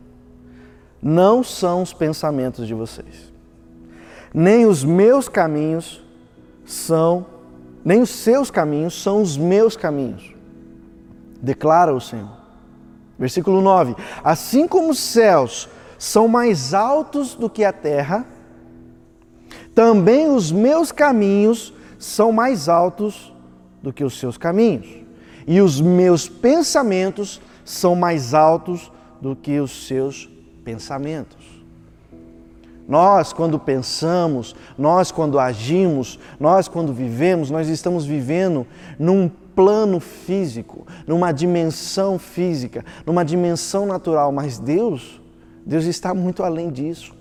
não 1.04 1.44
são 1.44 1.82
os 1.82 1.92
pensamentos 1.92 2.66
de 2.66 2.74
vocês, 2.74 3.34
nem 4.34 4.66
os 4.66 4.84
meus 4.84 5.28
caminhos 5.28 6.02
são, 6.66 7.26
nem 7.84 8.02
os 8.02 8.10
seus 8.10 8.50
caminhos 8.50 9.02
são 9.02 9.22
os 9.22 9.36
meus 9.36 9.76
caminhos, 9.76 10.34
declara 11.42 11.94
o 11.94 12.00
Senhor. 12.00 12.32
Versículo 13.20 13.62
9: 13.62 13.96
Assim 14.24 14.68
como 14.68 14.92
os 14.92 15.00
céus 15.00 15.70
são 16.00 16.28
mais 16.28 16.74
altos 16.74 17.36
do 17.36 17.50
que 17.50 17.64
a 17.64 17.74
terra, 17.74 18.26
também 19.76 20.30
os 20.30 20.52
meus 20.52 20.92
caminhos 20.92 21.74
são 22.00 22.32
mais 22.32 22.70
altos 22.70 23.34
do 23.82 23.92
que 23.92 24.04
os 24.04 24.18
seus 24.18 24.38
caminhos, 24.38 24.88
e 25.46 25.60
os 25.60 25.82
meus 25.82 26.30
pensamentos 26.30 27.42
são 27.66 27.96
mais 27.96 28.34
altos 28.34 28.92
do 29.22 29.36
que 29.36 29.60
os 29.60 29.88
seus 29.88 30.26
pensamentos. 30.26 30.33
Nós, 32.88 33.32
quando 33.32 33.58
pensamos, 33.58 34.56
nós, 34.78 35.12
quando 35.12 35.40
agimos, 35.40 36.20
nós, 36.40 36.68
quando 36.68 36.94
vivemos, 36.94 37.50
nós 37.50 37.70
estamos 37.70 38.06
vivendo 38.06 38.68
num 39.00 39.30
plano 39.56 40.00
físico, 40.00 40.86
numa 41.08 41.32
dimensão 41.32 42.20
física, 42.20 42.84
numa 43.06 43.24
dimensão 43.24 43.86
natural, 43.86 44.32
mas 44.32 44.60
Deus, 44.60 45.22
Deus 45.66 45.86
está 45.86 46.14
muito 46.14 46.44
além 46.44 46.70
disso. 46.70 47.14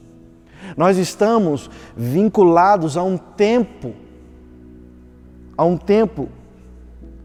Nós 0.77 0.97
estamos 0.97 1.71
vinculados 1.97 2.97
a 2.97 3.03
um 3.03 3.17
tempo, 3.17 3.95
a 5.57 5.65
um 5.65 5.77
tempo, 5.77 6.29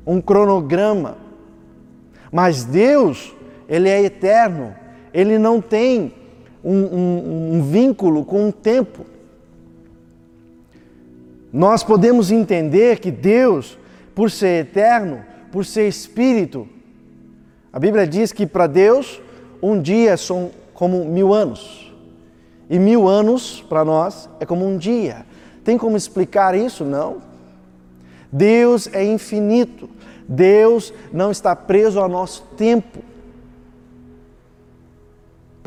um 0.06 0.22
cronograma. 0.22 1.18
Mas 2.32 2.64
Deus, 2.64 3.34
Ele 3.70 3.90
é 3.90 4.04
eterno, 4.04 4.76
Ele 5.14 5.38
não 5.38 5.62
tem 5.62 6.14
um, 6.64 6.76
um, 6.76 7.54
um 7.54 7.64
vínculo 7.64 8.26
com 8.26 8.48
um 8.48 8.52
tempo. 8.52 9.06
Nós 11.52 11.84
podemos 11.84 12.30
entender 12.30 13.00
que 13.00 13.10
Deus, 13.10 13.78
por 14.14 14.30
ser 14.30 14.62
eterno, 14.62 15.24
por 15.52 15.66
ser 15.66 15.88
espírito, 15.88 16.68
a 17.72 17.80
Bíblia 17.80 18.06
diz 18.06 18.32
que 18.32 18.46
para 18.46 18.68
Deus 18.68 19.22
um 19.62 19.80
dia 19.82 20.18
são 20.18 20.52
como 20.74 21.06
mil 21.06 21.34
anos. 21.34 21.92
E 22.70 22.78
mil 22.78 23.08
anos 23.08 23.64
para 23.68 23.86
nós 23.86 24.30
é 24.40 24.46
como 24.46 24.68
um 24.68 24.78
dia. 24.78 25.26
Tem 25.64 25.78
como 25.78 25.96
explicar 25.96 26.54
isso? 26.54 26.84
Não. 26.84 27.18
Deus 28.32 28.90
é 28.94 29.04
infinito. 29.04 29.90
Deus 30.28 30.94
não 31.14 31.32
está 31.32 31.56
preso 31.56 32.00
ao 32.00 32.10
nosso 32.10 32.44
tempo. 32.58 33.00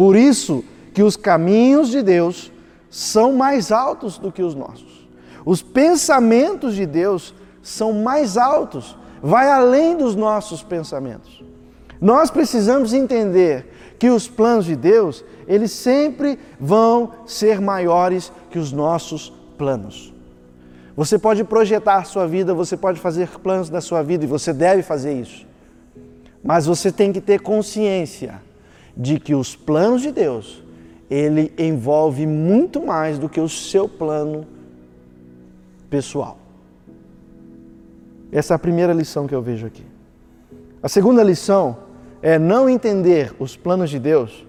Por 0.00 0.16
isso 0.16 0.64
que 0.94 1.02
os 1.02 1.14
caminhos 1.14 1.90
de 1.90 2.02
Deus 2.02 2.50
são 2.88 3.34
mais 3.34 3.70
altos 3.70 4.16
do 4.16 4.32
que 4.32 4.42
os 4.42 4.54
nossos. 4.54 5.06
Os 5.44 5.60
pensamentos 5.60 6.74
de 6.74 6.86
Deus 6.86 7.34
são 7.62 7.92
mais 7.92 8.38
altos, 8.38 8.96
vai 9.22 9.50
além 9.50 9.94
dos 9.94 10.16
nossos 10.16 10.62
pensamentos. 10.62 11.44
Nós 12.00 12.30
precisamos 12.30 12.94
entender 12.94 13.70
que 13.98 14.08
os 14.08 14.26
planos 14.26 14.64
de 14.64 14.74
Deus, 14.74 15.22
eles 15.46 15.70
sempre 15.70 16.38
vão 16.58 17.12
ser 17.26 17.60
maiores 17.60 18.32
que 18.50 18.58
os 18.58 18.72
nossos 18.72 19.30
planos. 19.58 20.14
Você 20.96 21.18
pode 21.18 21.44
projetar 21.44 22.06
sua 22.06 22.26
vida, 22.26 22.54
você 22.54 22.74
pode 22.74 22.98
fazer 22.98 23.28
planos 23.40 23.68
da 23.68 23.82
sua 23.82 24.02
vida 24.02 24.24
e 24.24 24.26
você 24.26 24.50
deve 24.54 24.82
fazer 24.82 25.12
isso. 25.12 25.46
Mas 26.42 26.64
você 26.64 26.90
tem 26.90 27.12
que 27.12 27.20
ter 27.20 27.40
consciência 27.40 28.40
de 29.00 29.18
que 29.18 29.34
os 29.34 29.56
planos 29.56 30.02
de 30.02 30.12
Deus, 30.12 30.62
ele 31.08 31.50
envolve 31.56 32.26
muito 32.26 32.84
mais 32.84 33.18
do 33.18 33.30
que 33.30 33.40
o 33.40 33.48
seu 33.48 33.88
plano 33.88 34.46
pessoal. 35.88 36.36
Essa 38.30 38.52
é 38.52 38.56
a 38.56 38.58
primeira 38.58 38.92
lição 38.92 39.26
que 39.26 39.34
eu 39.34 39.40
vejo 39.40 39.66
aqui. 39.66 39.86
A 40.82 40.88
segunda 40.88 41.22
lição 41.22 41.78
é 42.20 42.38
não 42.38 42.68
entender 42.68 43.34
os 43.38 43.56
planos 43.56 43.88
de 43.88 43.98
Deus, 43.98 44.46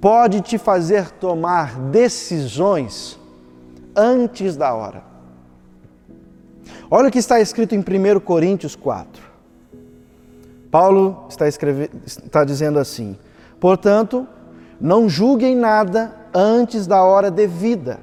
pode 0.00 0.42
te 0.42 0.58
fazer 0.58 1.10
tomar 1.10 1.76
decisões 1.90 3.18
antes 3.96 4.56
da 4.56 4.72
hora. 4.72 5.02
Olha 6.88 7.08
o 7.08 7.10
que 7.10 7.18
está 7.18 7.40
escrito 7.40 7.74
em 7.74 7.80
1 7.80 8.20
Coríntios 8.20 8.76
4. 8.76 9.22
Paulo 10.70 11.26
está, 11.28 11.48
escreve, 11.48 11.90
está 12.06 12.44
dizendo 12.44 12.78
assim: 12.78 13.16
portanto, 13.66 14.24
não 14.80 15.08
julguem 15.08 15.56
nada 15.56 16.14
antes 16.32 16.86
da 16.86 17.02
hora 17.02 17.32
devida. 17.32 17.98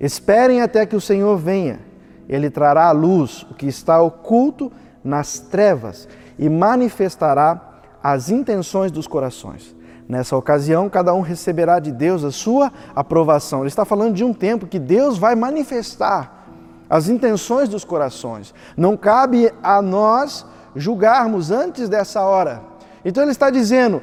Esperem 0.00 0.62
até 0.62 0.86
que 0.86 0.96
o 0.96 1.00
Senhor 1.00 1.36
venha. 1.36 1.78
Ele 2.26 2.48
trará 2.48 2.86
à 2.86 2.90
luz 2.90 3.46
o 3.50 3.54
que 3.54 3.66
está 3.66 4.00
oculto 4.00 4.72
nas 5.04 5.38
trevas 5.38 6.08
e 6.38 6.48
manifestará 6.48 7.60
as 8.02 8.30
intenções 8.30 8.90
dos 8.90 9.06
corações. 9.06 9.76
Nessa 10.08 10.38
ocasião, 10.38 10.88
cada 10.88 11.12
um 11.12 11.20
receberá 11.20 11.78
de 11.78 11.92
Deus 11.92 12.24
a 12.24 12.30
sua 12.30 12.72
aprovação. 12.96 13.60
Ele 13.60 13.68
está 13.68 13.84
falando 13.84 14.14
de 14.14 14.24
um 14.24 14.32
tempo 14.32 14.66
que 14.66 14.78
Deus 14.78 15.18
vai 15.18 15.34
manifestar 15.34 16.46
as 16.88 17.10
intenções 17.10 17.68
dos 17.68 17.84
corações. 17.84 18.54
Não 18.74 18.96
cabe 18.96 19.52
a 19.62 19.82
nós 19.82 20.46
julgarmos 20.74 21.50
antes 21.50 21.90
dessa 21.90 22.22
hora. 22.22 22.72
Então 23.04 23.22
ele 23.22 23.32
está 23.32 23.50
dizendo: 23.50 24.00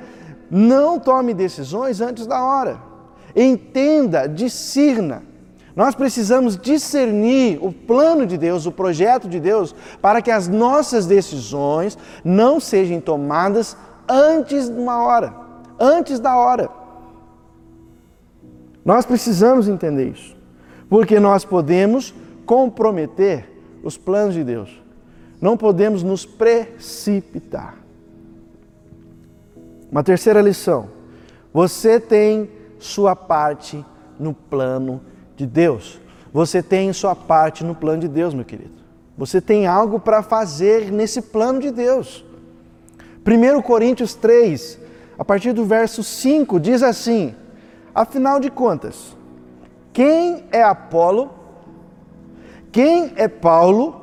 não 0.50 1.00
tome 1.00 1.34
decisões 1.34 2.01
antes 2.01 2.25
da 2.25 2.44
hora. 2.44 2.79
Entenda, 3.36 4.27
discirna. 4.27 5.24
Nós 5.75 5.96
precisamos 5.96 6.58
discernir 6.58 7.58
o 7.62 7.72
plano 7.72 8.25
de 8.25 8.38
Deus, 8.38 8.65
o 8.65 8.72
projeto 8.72 9.29
de 9.29 9.39
Deus, 9.39 9.74
para 10.01 10.22
que 10.22 10.32
as 10.32 10.48
nossas 10.48 11.06
decisões 11.06 11.98
não 12.24 12.60
sejam 12.60 13.00
tomadas 13.00 13.77
antes 14.08 14.68
de 14.70 14.77
uma 14.77 15.03
hora, 15.03 15.34
antes 15.79 16.20
da 16.20 16.36
hora. 16.36 16.70
Nós 18.84 19.06
precisamos 19.06 19.70
entender 19.70 20.10
isso, 20.10 20.36
porque 20.89 21.20
nós 21.20 21.46
podemos 21.46 22.13
comprometer 22.46 23.50
os 23.84 23.98
planos 23.98 24.34
de 24.34 24.44
Deus. 24.44 24.82
Não 25.39 25.56
podemos 25.56 26.03
nos 26.03 26.25
precipitar. 26.25 27.78
Uma 29.91 30.03
terceira 30.03 30.41
lição: 30.41 30.89
você 31.53 32.00
tem 32.00 32.50
sua 32.77 33.15
parte 33.15 33.86
no 34.19 34.34
plano 34.34 35.01
de 35.36 35.46
Deus. 35.46 36.00
Você 36.31 36.62
tem 36.62 36.93
sua 36.93 37.15
parte 37.15 37.63
no 37.63 37.74
plano 37.74 38.01
de 38.01 38.08
Deus, 38.08 38.34
meu 38.34 38.46
querido. 38.46 38.77
Você 39.17 39.41
tem 39.41 39.67
algo 39.67 40.00
para 40.00 40.22
fazer 40.22 40.91
nesse 40.91 41.22
plano 41.22 41.60
de 41.60 41.72
Deus. 41.72 42.24
1 43.25 43.62
Coríntios 43.62 44.15
3, 44.15 44.79
a 45.17 45.25
partir 45.25 45.53
do 45.53 45.65
verso 45.65 46.03
5, 46.03 46.60
diz 46.60 46.84
assim: 46.84 47.36
Afinal 47.93 48.39
de 48.39 48.50
contas, 48.50 49.17
quem 49.91 50.46
é 50.51 50.63
Apolo? 50.63 51.31
Quem 52.72 53.12
é 53.15 53.27
Paulo? 53.27 53.96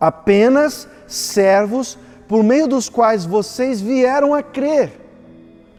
Apenas 0.00 0.88
servos 1.06 1.98
por 2.26 2.42
meio 2.42 2.66
dos 2.66 2.88
quais 2.88 3.24
vocês 3.24 3.80
vieram 3.80 4.34
a 4.34 4.42
crer, 4.42 5.01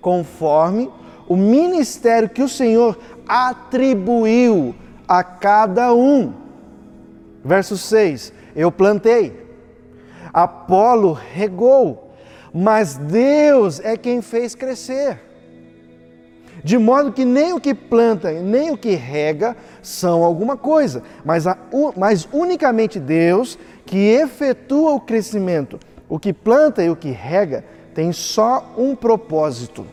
conforme 0.04 0.92
o 1.28 1.36
ministério 1.36 2.30
que 2.30 2.44
o 2.44 2.50
Senhor 2.50 3.00
atribuiu 3.28 4.76
a 5.08 5.24
cada 5.24 5.94
um. 5.94 6.34
Verso 7.44 7.78
6: 7.78 8.34
Eu 8.56 8.72
plantei, 8.72 9.34
Apolo 10.32 11.14
regou, 11.14 12.14
mas 12.54 12.98
Deus 12.98 13.80
é 13.80 13.98
quem 13.98 14.22
fez 14.22 14.54
crescer. 14.54 15.20
De 16.64 16.78
modo 16.78 17.12
que 17.12 17.26
nem 17.26 17.52
o 17.52 17.60
que 17.60 17.74
planta, 17.74 18.32
nem 18.32 18.72
o 18.72 18.78
que 18.78 18.92
rega 18.92 19.56
são 19.82 20.24
alguma 20.24 20.56
coisa, 20.56 21.04
mas, 21.26 21.48
a, 21.48 21.58
mas 21.98 22.28
unicamente 22.32 23.00
Deus 23.00 23.58
que 23.86 23.98
efetua 23.98 24.94
o 24.94 25.00
crescimento. 25.00 25.80
O 26.08 26.20
que 26.20 26.32
planta 26.32 26.84
e 26.84 26.90
o 26.90 26.96
que 26.96 27.10
rega 27.10 27.66
tem 27.94 28.12
só 28.12 28.74
um 28.78 28.96
propósito 28.96 29.86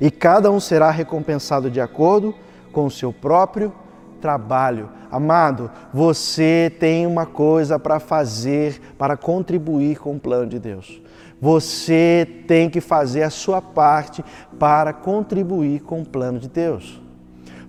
e 0.00 0.10
cada 0.10 0.50
um 0.50 0.58
será 0.58 0.90
recompensado 0.90 1.70
de 1.70 1.80
acordo 1.80 2.34
com 2.72 2.86
o 2.86 2.90
seu 2.90 3.12
próprio 3.12 3.72
trabalho. 4.20 4.88
Amado, 5.10 5.70
você 5.92 6.72
tem 6.80 7.06
uma 7.06 7.26
coisa 7.26 7.78
para 7.78 8.00
fazer 8.00 8.80
para 8.98 9.16
contribuir 9.16 9.98
com 9.98 10.16
o 10.16 10.20
plano 10.20 10.46
de 10.46 10.58
Deus. 10.58 11.00
Você 11.40 12.26
tem 12.48 12.70
que 12.70 12.80
fazer 12.80 13.22
a 13.22 13.30
sua 13.30 13.60
parte 13.60 14.24
para 14.58 14.92
contribuir 14.92 15.80
com 15.80 16.00
o 16.00 16.06
plano 16.06 16.38
de 16.38 16.48
Deus. 16.48 17.00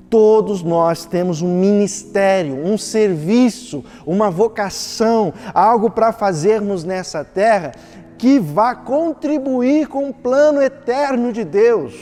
Todos 0.09 0.63
nós 0.63 1.03
temos 1.05 1.41
um 1.41 1.59
ministério, 1.59 2.55
um 2.55 2.77
serviço, 2.77 3.83
uma 4.05 4.31
vocação, 4.31 5.33
algo 5.53 5.89
para 5.89 6.11
fazermos 6.11 6.83
nessa 6.83 7.23
terra 7.23 7.73
que 8.17 8.39
vá 8.39 8.75
contribuir 8.75 9.87
com 9.87 10.09
o 10.09 10.13
plano 10.13 10.61
eterno 10.61 11.31
de 11.31 11.43
Deus. 11.43 11.93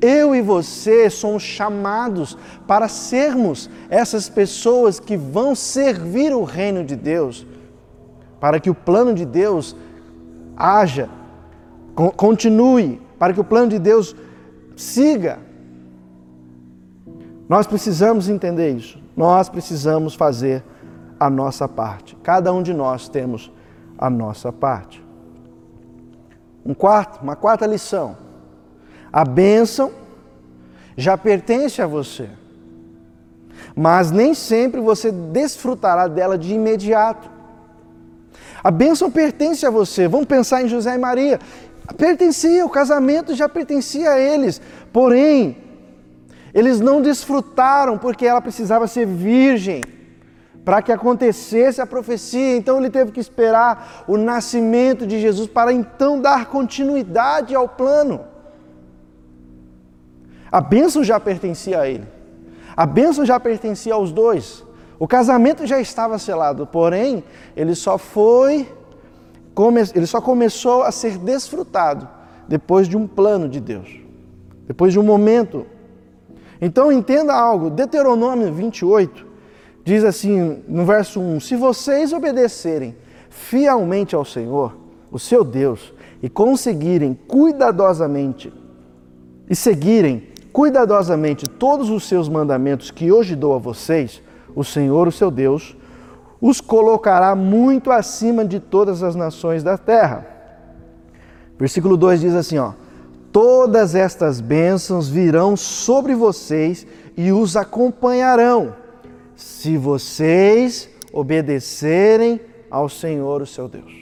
Eu 0.00 0.34
e 0.34 0.42
você 0.42 1.08
somos 1.08 1.42
chamados 1.42 2.36
para 2.66 2.88
sermos 2.88 3.70
essas 3.88 4.28
pessoas 4.28 5.00
que 5.00 5.16
vão 5.16 5.54
servir 5.54 6.34
o 6.34 6.44
reino 6.44 6.84
de 6.84 6.96
Deus, 6.96 7.46
para 8.40 8.60
que 8.60 8.68
o 8.68 8.74
plano 8.74 9.14
de 9.14 9.24
Deus 9.24 9.76
haja, 10.56 11.08
continue, 12.16 13.00
para 13.18 13.32
que 13.32 13.40
o 13.40 13.44
plano 13.44 13.68
de 13.68 13.78
Deus 13.78 14.14
siga. 14.76 15.38
Nós 17.48 17.66
precisamos 17.66 18.28
entender 18.28 18.72
isso. 18.72 18.98
Nós 19.16 19.48
precisamos 19.48 20.14
fazer 20.14 20.62
a 21.20 21.30
nossa 21.30 21.68
parte. 21.68 22.16
Cada 22.22 22.52
um 22.52 22.62
de 22.62 22.74
nós 22.74 23.08
temos 23.08 23.52
a 23.96 24.10
nossa 24.10 24.52
parte. 24.52 25.03
Um 26.64 26.72
quarto, 26.72 27.22
uma 27.22 27.36
quarta 27.36 27.66
lição. 27.66 28.16
A 29.12 29.24
bênção 29.24 29.92
já 30.96 31.16
pertence 31.16 31.82
a 31.82 31.86
você. 31.86 32.28
Mas 33.76 34.10
nem 34.10 34.34
sempre 34.34 34.80
você 34.80 35.10
desfrutará 35.10 36.08
dela 36.08 36.38
de 36.38 36.54
imediato. 36.54 37.30
A 38.62 38.70
bênção 38.70 39.10
pertence 39.10 39.66
a 39.66 39.70
você. 39.70 40.08
Vamos 40.08 40.26
pensar 40.26 40.62
em 40.62 40.68
José 40.68 40.94
e 40.94 40.98
Maria. 40.98 41.38
Pertencia, 41.98 42.64
o 42.64 42.70
casamento 42.70 43.34
já 43.34 43.48
pertencia 43.48 44.10
a 44.10 44.18
eles. 44.18 44.60
Porém, 44.92 45.58
eles 46.54 46.80
não 46.80 47.02
desfrutaram 47.02 47.98
porque 47.98 48.24
ela 48.24 48.40
precisava 48.40 48.86
ser 48.86 49.06
virgem 49.06 49.82
para 50.64 50.80
que 50.80 50.90
acontecesse 50.90 51.80
a 51.80 51.86
profecia. 51.86 52.56
Então 52.56 52.78
ele 52.78 52.90
teve 52.90 53.12
que 53.12 53.20
esperar 53.20 54.04
o 54.08 54.16
nascimento 54.16 55.06
de 55.06 55.20
Jesus 55.20 55.46
para 55.46 55.72
então 55.72 56.20
dar 56.20 56.46
continuidade 56.46 57.54
ao 57.54 57.68
plano. 57.68 58.20
A 60.50 60.60
bênção 60.60 61.04
já 61.04 61.20
pertencia 61.20 61.80
a 61.80 61.88
ele. 61.88 62.06
A 62.76 62.86
bênção 62.86 63.24
já 63.24 63.38
pertencia 63.38 63.94
aos 63.94 64.12
dois. 64.12 64.64
O 64.98 65.06
casamento 65.06 65.66
já 65.66 65.80
estava 65.80 66.18
selado, 66.18 66.66
porém, 66.66 67.22
ele 67.56 67.74
só 67.74 67.98
foi 67.98 68.68
ele 69.94 70.06
só 70.06 70.20
começou 70.20 70.82
a 70.82 70.90
ser 70.90 71.16
desfrutado 71.16 72.08
depois 72.48 72.88
de 72.88 72.96
um 72.96 73.06
plano 73.06 73.48
de 73.48 73.60
Deus. 73.60 74.00
Depois 74.66 74.92
de 74.92 74.98
um 74.98 75.02
momento. 75.04 75.64
Então 76.60 76.90
entenda 76.90 77.32
algo, 77.34 77.70
Deuteronômio 77.70 78.52
28 78.52 79.33
diz 79.84 80.02
assim 80.02 80.62
no 80.66 80.84
verso 80.84 81.20
1: 81.20 81.40
Se 81.40 81.54
vocês 81.54 82.12
obedecerem 82.12 82.96
fielmente 83.28 84.14
ao 84.14 84.24
Senhor, 84.24 84.74
o 85.12 85.18
seu 85.18 85.44
Deus, 85.44 85.92
e 86.22 86.28
conseguirem 86.28 87.16
cuidadosamente 87.28 88.52
e 89.48 89.54
seguirem 89.54 90.28
cuidadosamente 90.52 91.46
todos 91.46 91.90
os 91.90 92.04
seus 92.08 92.28
mandamentos 92.28 92.90
que 92.90 93.12
hoje 93.12 93.36
dou 93.36 93.54
a 93.54 93.58
vocês, 93.58 94.22
o 94.54 94.64
Senhor, 94.64 95.06
o 95.06 95.12
seu 95.12 95.30
Deus, 95.30 95.76
os 96.40 96.60
colocará 96.60 97.34
muito 97.34 97.90
acima 97.90 98.44
de 98.44 98.60
todas 98.60 99.02
as 99.02 99.14
nações 99.14 99.62
da 99.62 99.76
terra. 99.76 100.26
Versículo 101.58 101.96
2 101.96 102.20
diz 102.20 102.34
assim, 102.34 102.58
ó: 102.58 102.72
Todas 103.30 103.94
estas 103.94 104.40
bênçãos 104.40 105.08
virão 105.08 105.56
sobre 105.56 106.14
vocês 106.14 106.86
e 107.16 107.32
os 107.32 107.56
acompanharão 107.56 108.83
se 109.36 109.76
vocês 109.76 110.88
obedecerem 111.12 112.40
ao 112.70 112.88
Senhor, 112.88 113.42
o 113.42 113.46
seu 113.46 113.68
Deus. 113.68 113.92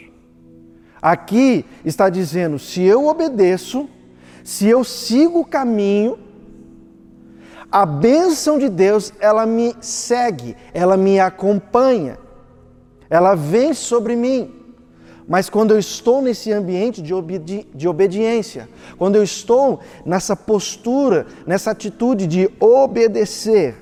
Aqui 1.01 1.65
está 1.85 2.09
dizendo: 2.09 2.59
se 2.59 2.83
eu 2.83 3.07
obedeço, 3.07 3.89
se 4.45 4.67
eu 4.67 4.85
sigo 4.85 5.41
o 5.41 5.45
caminho, 5.45 6.19
a 7.71 7.85
bênção 7.85 8.59
de 8.59 8.69
Deus, 8.69 9.13
ela 9.19 9.47
me 9.47 9.75
segue, 9.81 10.57
ela 10.73 10.97
me 10.97 11.19
acompanha, 11.19 12.19
ela 13.09 13.35
vem 13.35 13.75
sobre 13.75 14.15
mim. 14.15 14.55
Mas 15.27 15.49
quando 15.49 15.71
eu 15.71 15.79
estou 15.79 16.21
nesse 16.21 16.53
ambiente 16.53 17.01
de, 17.01 17.15
obedi 17.15 17.67
de 17.75 17.89
obediência, 17.89 18.69
quando 18.99 19.17
eu 19.17 19.23
estou 19.23 19.81
nessa 20.05 20.37
postura, 20.37 21.27
nessa 21.47 21.71
atitude 21.71 22.27
de 22.27 22.51
obedecer, 22.61 23.77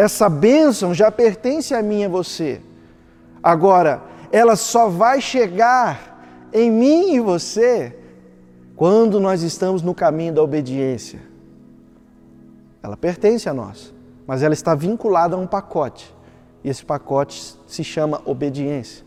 essa 0.00 0.30
bênção 0.30 0.94
já 0.94 1.10
pertence 1.10 1.74
a 1.74 1.82
mim 1.82 2.00
e 2.00 2.04
a 2.06 2.08
você. 2.08 2.60
Agora, 3.42 4.02
ela 4.32 4.56
só 4.56 4.88
vai 4.88 5.20
chegar 5.20 6.48
em 6.52 6.70
mim 6.70 7.12
e 7.14 7.20
você 7.20 7.96
quando 8.74 9.20
nós 9.20 9.42
estamos 9.42 9.82
no 9.82 9.94
caminho 9.94 10.32
da 10.32 10.42
obediência. 10.42 11.20
Ela 12.82 12.96
pertence 12.96 13.46
a 13.46 13.52
nós, 13.52 13.92
mas 14.26 14.42
ela 14.42 14.54
está 14.54 14.74
vinculada 14.74 15.36
a 15.36 15.38
um 15.38 15.46
pacote. 15.46 16.14
E 16.64 16.70
esse 16.70 16.82
pacote 16.82 17.58
se 17.66 17.84
chama 17.84 18.22
obediência. 18.24 19.04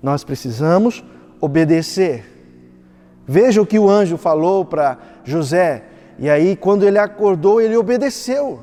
Nós 0.00 0.22
precisamos 0.22 1.04
obedecer. 1.40 2.24
Veja 3.26 3.60
o 3.60 3.66
que 3.66 3.78
o 3.78 3.90
anjo 3.90 4.16
falou 4.16 4.64
para 4.64 4.98
José. 5.24 5.82
E 6.16 6.30
aí, 6.30 6.54
quando 6.54 6.84
ele 6.84 6.98
acordou, 6.98 7.60
ele 7.60 7.76
obedeceu. 7.76 8.60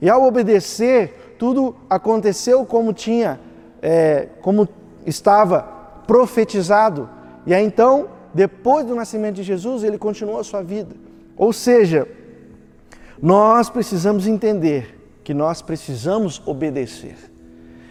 E 0.00 0.08
ao 0.08 0.24
obedecer, 0.24 1.34
tudo 1.38 1.74
aconteceu 1.88 2.64
como 2.64 2.92
tinha, 2.92 3.40
é, 3.82 4.28
como 4.40 4.68
estava 5.06 5.62
profetizado. 6.06 7.08
E 7.46 7.54
aí 7.54 7.64
então, 7.64 8.08
depois 8.32 8.86
do 8.86 8.94
nascimento 8.94 9.36
de 9.36 9.42
Jesus, 9.42 9.82
ele 9.84 9.98
continuou 9.98 10.38
a 10.38 10.44
sua 10.44 10.62
vida. 10.62 10.94
Ou 11.36 11.52
seja, 11.52 12.06
nós 13.20 13.68
precisamos 13.68 14.26
entender 14.26 14.98
que 15.22 15.34
nós 15.34 15.60
precisamos 15.62 16.42
obedecer. 16.46 17.16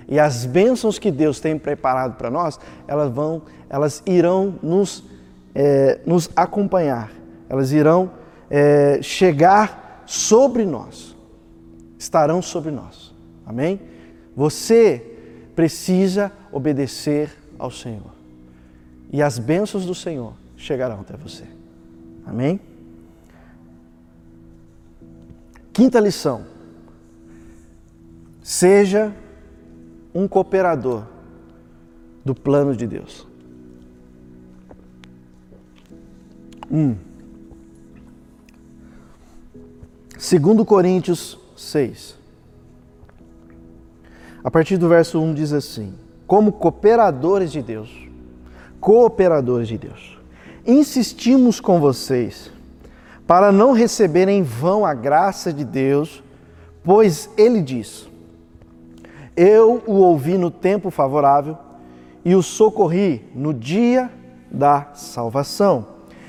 E 0.07 0.19
as 0.19 0.45
bênçãos 0.45 0.97
que 0.97 1.11
Deus 1.11 1.39
tem 1.39 1.57
preparado 1.57 2.15
para 2.17 2.31
nós, 2.31 2.59
elas 2.87 3.11
vão, 3.11 3.43
elas 3.69 4.01
irão 4.07 4.55
nos, 4.61 5.03
é, 5.53 5.99
nos 6.05 6.29
acompanhar, 6.35 7.11
elas 7.47 7.71
irão 7.71 8.11
é, 8.49 8.99
chegar 9.03 10.03
sobre 10.07 10.65
nós, 10.65 11.15
estarão 11.99 12.41
sobre 12.41 12.71
nós. 12.71 13.13
Amém? 13.45 13.81
Você 14.35 15.17
precisa 15.53 16.31
obedecer 16.49 17.29
ao 17.59 17.69
Senhor. 17.69 18.13
E 19.11 19.21
as 19.21 19.37
bênçãos 19.37 19.85
do 19.85 19.93
Senhor 19.93 20.33
chegarão 20.55 21.01
até 21.01 21.17
você. 21.17 21.43
Amém? 22.25 22.59
Quinta 25.73 25.99
lição. 25.99 26.45
Seja 28.41 29.13
um 30.13 30.27
cooperador 30.27 31.03
do 32.23 32.33
plano 32.33 32.75
de 32.75 32.87
Deus. 32.87 33.27
Um. 36.71 36.95
Segundo 40.17 40.65
Coríntios 40.65 41.38
6. 41.59 42.17
A 44.43 44.49
partir 44.49 44.77
do 44.77 44.87
verso 44.87 45.19
1 45.21 45.33
diz 45.33 45.51
assim: 45.51 45.93
Como 46.25 46.53
cooperadores 46.53 47.51
de 47.51 47.61
Deus, 47.61 47.89
cooperadores 48.79 49.67
de 49.67 49.77
Deus, 49.77 50.17
insistimos 50.65 51.59
com 51.59 51.79
vocês 51.79 52.51
para 53.27 53.51
não 53.51 53.73
receberem 53.73 54.39
em 54.39 54.43
vão 54.43 54.85
a 54.85 54.93
graça 54.93 55.53
de 55.53 55.63
Deus, 55.63 56.23
pois 56.83 57.29
ele 57.37 57.61
diz: 57.61 58.09
Eu 59.35 59.83
o 59.85 59.95
ouvi 59.95 60.37
no 60.37 60.49
tempo 60.49 60.89
favorável 60.89 61.57
e 62.23 62.33
o 62.35 62.41
socorri 62.41 63.29
no 63.35 63.53
dia 63.53 64.09
da 64.49 64.87
salvação. 64.93 65.85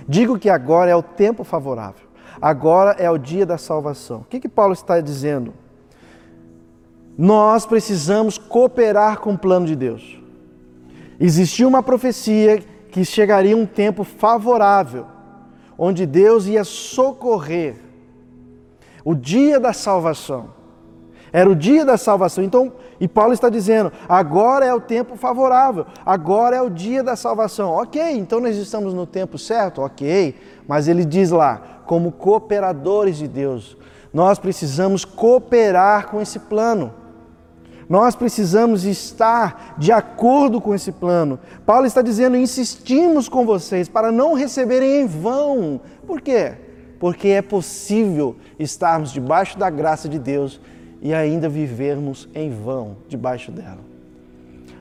Digo 0.09 0.39
que 0.39 0.51
agora 0.51 0.91
é 0.91 0.97
o 0.97 1.03
tempo 1.03 1.45
favorável, 1.45 2.07
agora 2.41 2.93
é 2.93 3.11
o 3.11 3.19
dia 3.19 3.45
da 3.45 3.59
salvação. 3.59 4.21
O 4.21 4.25
que, 4.25 4.41
que 4.41 4.49
Paulo 4.49 4.73
está 4.73 5.01
dizendo? 5.01 5.53
Nós 7.17 7.67
precisamos 7.67 8.39
cooperar 8.39 9.21
com 9.21 9.35
o 9.35 9.39
plano 9.39 9.67
de 9.67 9.77
Deus. 9.77 10.21
Existia 11.19 11.69
uma 11.69 11.83
profecia 11.83 12.63
que 12.91 13.05
chegaria 13.05 13.57
um 13.57 13.67
tempo 13.67 14.05
favorável, 14.05 15.07
onde 15.77 16.07
Deus 16.07 16.47
ia 16.47 16.65
socorrer 16.65 17.77
o 19.05 19.15
dia 19.15 19.61
da 19.61 19.73
salvação. 19.73 20.61
Era 21.33 21.49
o 21.49 21.55
dia 21.55 21.85
da 21.85 21.97
salvação. 21.97 22.43
Então, 22.43 22.73
e 22.99 23.07
Paulo 23.07 23.33
está 23.33 23.49
dizendo: 23.49 23.93
agora 24.09 24.65
é 24.65 24.75
o 24.75 24.81
tempo 24.81 25.17
favorável, 25.17 25.87
agora 26.05 26.57
é 26.57 26.63
o 26.63 26.69
dia 26.69 27.03
da 27.03 27.15
salvação. 27.17 27.71
Ok, 27.71 28.03
então 28.17 28.41
nós 28.41 28.57
estamos 28.57 28.93
no 28.93 29.07
tempo 29.07 29.39
certo? 29.39 29.81
Ok, 29.83 30.35
mas 30.67 30.89
ele 30.89 31.05
diz 31.05 31.31
lá: 31.31 31.80
como 31.91 32.13
cooperadores 32.13 33.17
de 33.17 33.27
Deus, 33.27 33.77
nós 34.15 34.39
precisamos 34.39 35.05
cooperar 35.05 36.07
com 36.07 36.21
esse 36.21 36.39
plano. 36.39 36.95
Nós 37.89 38.15
precisamos 38.15 38.85
estar 38.85 39.75
de 39.77 39.91
acordo 39.91 40.61
com 40.61 40.73
esse 40.73 40.93
plano. 40.93 41.37
Paulo 41.67 41.87
está 41.87 42.01
dizendo: 42.01 42.37
insistimos 42.37 43.29
com 43.29 43.45
vocês 43.45 43.89
para 43.89 44.13
não 44.13 44.35
receberem 44.35 45.01
em 45.01 45.07
vão. 45.09 45.81
Por 46.07 46.21
quê? 46.21 46.53
Porque 47.01 47.27
é 47.27 47.43
possível 47.43 48.37
estarmos 48.57 49.11
debaixo 49.11 49.59
da 49.59 49.69
graça 49.69 50.09
de 50.09 50.21
Deus 50.21 50.61
e 51.03 51.13
ainda 51.13 51.49
vivermos 51.49 52.29
em 52.37 52.51
vão 52.51 52.99
debaixo 53.09 53.51
dela. 53.51 53.81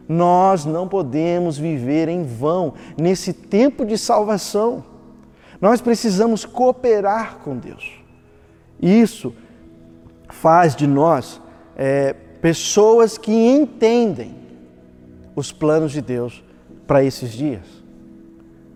Nós 0.08 0.64
não 0.64 0.88
podemos 0.88 1.58
viver 1.58 2.08
em 2.08 2.22
vão 2.22 2.76
nesse 2.96 3.34
tempo 3.34 3.84
de 3.84 3.98
salvação. 3.98 4.89
Nós 5.62 5.82
precisamos 5.82 6.46
cooperar 6.46 7.40
com 7.44 7.58
Deus. 7.58 8.00
Isso 8.82 9.34
faz 10.30 10.76
de 10.76 10.88
nós 10.88 11.42
é, 11.76 12.14
pessoas 12.14 13.18
que 13.18 13.32
entendem 13.32 14.36
os 15.36 15.52
planos 15.52 15.92
de 15.92 16.02
Deus 16.02 16.44
para 16.88 17.04
esses 17.04 17.32
dias. 17.32 17.66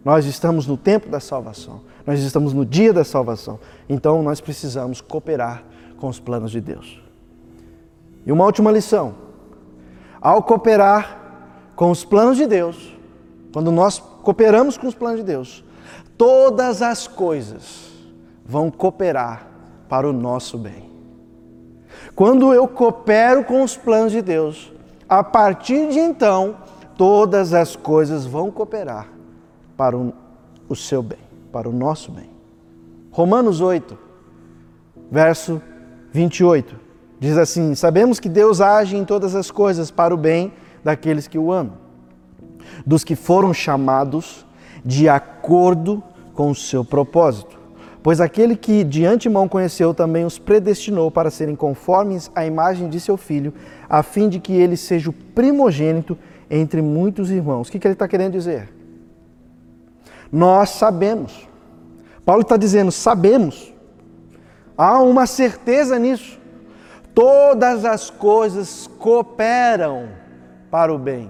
Nós 0.04 0.26
estamos 0.26 0.68
no 0.68 0.76
tempo 0.76 1.10
da 1.10 1.20
salvação, 1.20 1.82
nós 2.06 2.20
estamos 2.20 2.54
no 2.54 2.66
dia 2.66 2.92
da 2.92 3.06
salvação, 3.06 3.60
então 3.88 4.22
nós 4.22 4.42
precisamos 4.42 5.00
cooperar 5.00 5.64
com 5.98 6.10
os 6.10 6.20
planos 6.20 6.52
de 6.52 6.60
Deus. 6.60 7.02
E 8.26 8.32
uma 8.32 8.44
última 8.44 8.72
lição: 8.72 9.16
ao 10.22 10.44
cooperar 10.44 11.22
com 11.76 11.90
os 11.90 12.04
planos 12.04 12.38
de 12.38 12.46
Deus, 12.46 12.94
quando 13.54 13.72
nós 13.72 14.00
cooperamos 14.00 14.78
com 14.78 14.88
os 14.88 14.96
planos 14.96 15.20
de 15.20 15.26
Deus, 15.26 15.63
todas 16.18 16.82
as 16.82 17.08
coisas 17.08 17.92
vão 18.46 18.70
cooperar 18.70 19.48
para 19.88 20.10
o 20.10 20.14
nosso 20.14 20.58
bem. 20.58 20.90
Quando 22.16 22.54
eu 22.54 22.68
coopero 22.68 23.44
com 23.44 23.64
os 23.64 23.78
planos 23.78 24.12
de 24.12 24.22
Deus, 24.22 24.72
a 25.08 25.24
partir 25.24 25.90
de 25.90 26.00
então, 26.00 26.58
todas 26.98 27.54
as 27.54 27.76
coisas 27.76 28.26
vão 28.26 28.52
cooperar 28.52 29.08
para 29.76 29.98
o, 29.98 30.76
seu 30.76 31.02
bem, 31.02 31.20
para 31.52 31.68
o 31.68 31.72
nosso 31.72 32.12
bem. 32.12 32.30
Romanos 33.12 33.62
8, 33.62 33.98
verso 35.12 35.62
28, 36.12 36.76
diz 37.20 37.38
assim: 37.38 37.76
Sabemos 37.76 38.20
que 38.20 38.30
Deus 38.30 38.62
age 38.62 38.96
em 38.96 39.06
todas 39.06 39.36
as 39.36 39.52
coisas 39.52 39.92
para 39.92 40.14
o 40.14 40.18
bem 40.18 40.54
daqueles 40.84 41.28
que 41.28 41.38
o 41.38 41.52
amam, 41.52 41.78
dos 42.86 43.04
que 43.04 43.16
foram 43.16 43.54
chamados 43.54 44.46
de 44.84 45.08
acordo 45.08 46.04
com 46.34 46.50
o 46.50 46.56
seu 46.56 46.84
propósito. 46.84 47.60
Pois 48.02 48.20
aquele 48.20 48.56
que 48.56 48.84
de 48.84 49.06
antemão 49.06 49.48
conheceu 49.48 49.94
também 49.94 50.26
os 50.26 50.38
predestinou 50.38 51.10
para 51.10 51.32
serem 51.32 51.56
conformes 51.56 52.30
à 52.36 52.46
imagem 52.46 52.90
de 52.90 53.00
seu 53.00 53.16
filho, 53.16 53.54
a 53.90 54.04
fim 54.04 54.28
de 54.28 54.40
que 54.40 54.52
ele 54.52 54.76
seja 54.76 55.10
o 55.10 55.14
primogênito 55.14 56.18
entre 56.50 56.82
muitos 56.82 57.32
irmãos. 57.32 57.70
O 57.70 57.72
que, 57.72 57.80
que 57.80 57.88
ele 57.88 57.94
está 57.94 58.08
querendo 58.08 58.34
dizer? 58.34 58.74
Nós 60.30 60.72
sabemos. 60.72 61.48
Paulo 62.26 62.42
está 62.42 62.58
dizendo: 62.58 62.92
sabemos. 62.92 63.74
Há 64.78 65.00
uma 65.00 65.26
certeza 65.26 65.98
nisso. 65.98 66.40
Todas 67.14 67.86
as 67.86 68.10
coisas 68.10 68.90
cooperam 69.00 70.10
para 70.70 70.94
o 70.94 70.98
bem. 70.98 71.30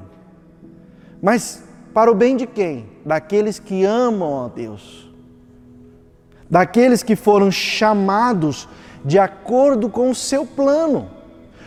Mas 1.22 1.64
para 1.94 2.12
o 2.12 2.16
bem 2.16 2.36
de 2.36 2.48
quem? 2.48 2.90
Daqueles 3.06 3.60
que 3.60 3.86
amam 3.86 4.46
a 4.46 4.48
Deus 4.48 5.04
daqueles 6.54 7.02
que 7.02 7.16
foram 7.16 7.50
chamados 7.50 8.70
de 9.04 9.18
acordo 9.18 9.90
com 9.90 10.12
o 10.12 10.16
seu 10.16 10.46
plano. 10.46 11.10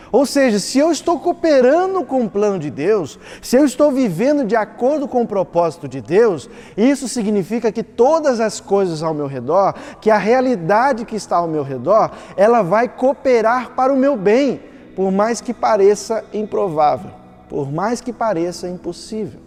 Ou 0.09 0.25
seja, 0.25 0.59
se 0.59 0.79
eu 0.79 0.89
estou 0.89 1.19
cooperando 1.19 2.05
com 2.05 2.23
o 2.23 2.29
plano 2.29 2.57
de 2.57 2.71
Deus, 2.71 3.19
se 3.41 3.57
eu 3.57 3.65
estou 3.65 3.91
vivendo 3.91 4.45
de 4.45 4.55
acordo 4.55 5.05
com 5.05 5.23
o 5.23 5.27
propósito 5.27 5.89
de 5.89 5.99
Deus, 5.99 6.49
isso 6.77 7.09
significa 7.09 7.69
que 7.69 7.83
todas 7.83 8.39
as 8.39 8.61
coisas 8.61 9.03
ao 9.03 9.13
meu 9.13 9.27
redor, 9.27 9.75
que 9.99 10.09
a 10.09 10.17
realidade 10.17 11.03
que 11.03 11.17
está 11.17 11.35
ao 11.35 11.49
meu 11.49 11.63
redor, 11.63 12.09
ela 12.37 12.61
vai 12.61 12.87
cooperar 12.87 13.71
para 13.71 13.91
o 13.91 13.97
meu 13.97 14.15
bem, 14.15 14.61
por 14.95 15.11
mais 15.11 15.41
que 15.41 15.53
pareça 15.53 16.23
improvável, 16.33 17.11
por 17.49 17.69
mais 17.69 17.99
que 17.99 18.13
pareça 18.13 18.69
impossível. 18.69 19.46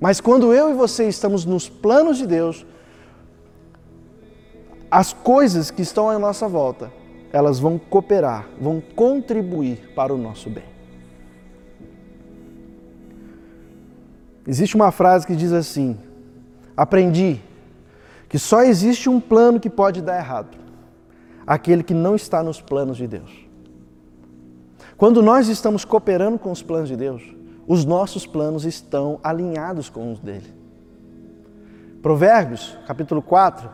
Mas 0.00 0.20
quando 0.20 0.52
eu 0.52 0.70
e 0.70 0.74
você 0.74 1.08
estamos 1.08 1.44
nos 1.44 1.68
planos 1.68 2.18
de 2.18 2.26
Deus, 2.26 2.66
as 4.90 5.12
coisas 5.12 5.70
que 5.70 5.82
estão 5.82 6.08
à 6.08 6.18
nossa 6.18 6.46
volta, 6.46 6.92
elas 7.32 7.58
vão 7.58 7.78
cooperar, 7.78 8.48
vão 8.60 8.80
contribuir 8.94 9.92
para 9.94 10.14
o 10.14 10.18
nosso 10.18 10.48
bem. 10.50 10.64
Existe 14.46 14.76
uma 14.76 14.92
frase 14.92 15.26
que 15.26 15.34
diz 15.34 15.52
assim: 15.52 15.98
Aprendi 16.76 17.40
que 18.28 18.38
só 18.38 18.62
existe 18.62 19.08
um 19.08 19.20
plano 19.20 19.60
que 19.60 19.70
pode 19.70 20.02
dar 20.02 20.18
errado, 20.18 20.56
aquele 21.46 21.82
que 21.82 21.94
não 21.94 22.14
está 22.14 22.42
nos 22.42 22.60
planos 22.60 22.96
de 22.96 23.06
Deus. 23.06 23.30
Quando 24.96 25.22
nós 25.22 25.48
estamos 25.48 25.84
cooperando 25.84 26.38
com 26.38 26.50
os 26.50 26.62
planos 26.62 26.88
de 26.88 26.96
Deus, 26.96 27.22
os 27.66 27.84
nossos 27.84 28.26
planos 28.26 28.64
estão 28.64 29.18
alinhados 29.22 29.88
com 29.88 30.12
os 30.12 30.20
dele. 30.20 30.52
Provérbios, 32.02 32.76
capítulo 32.86 33.22
4, 33.22 33.68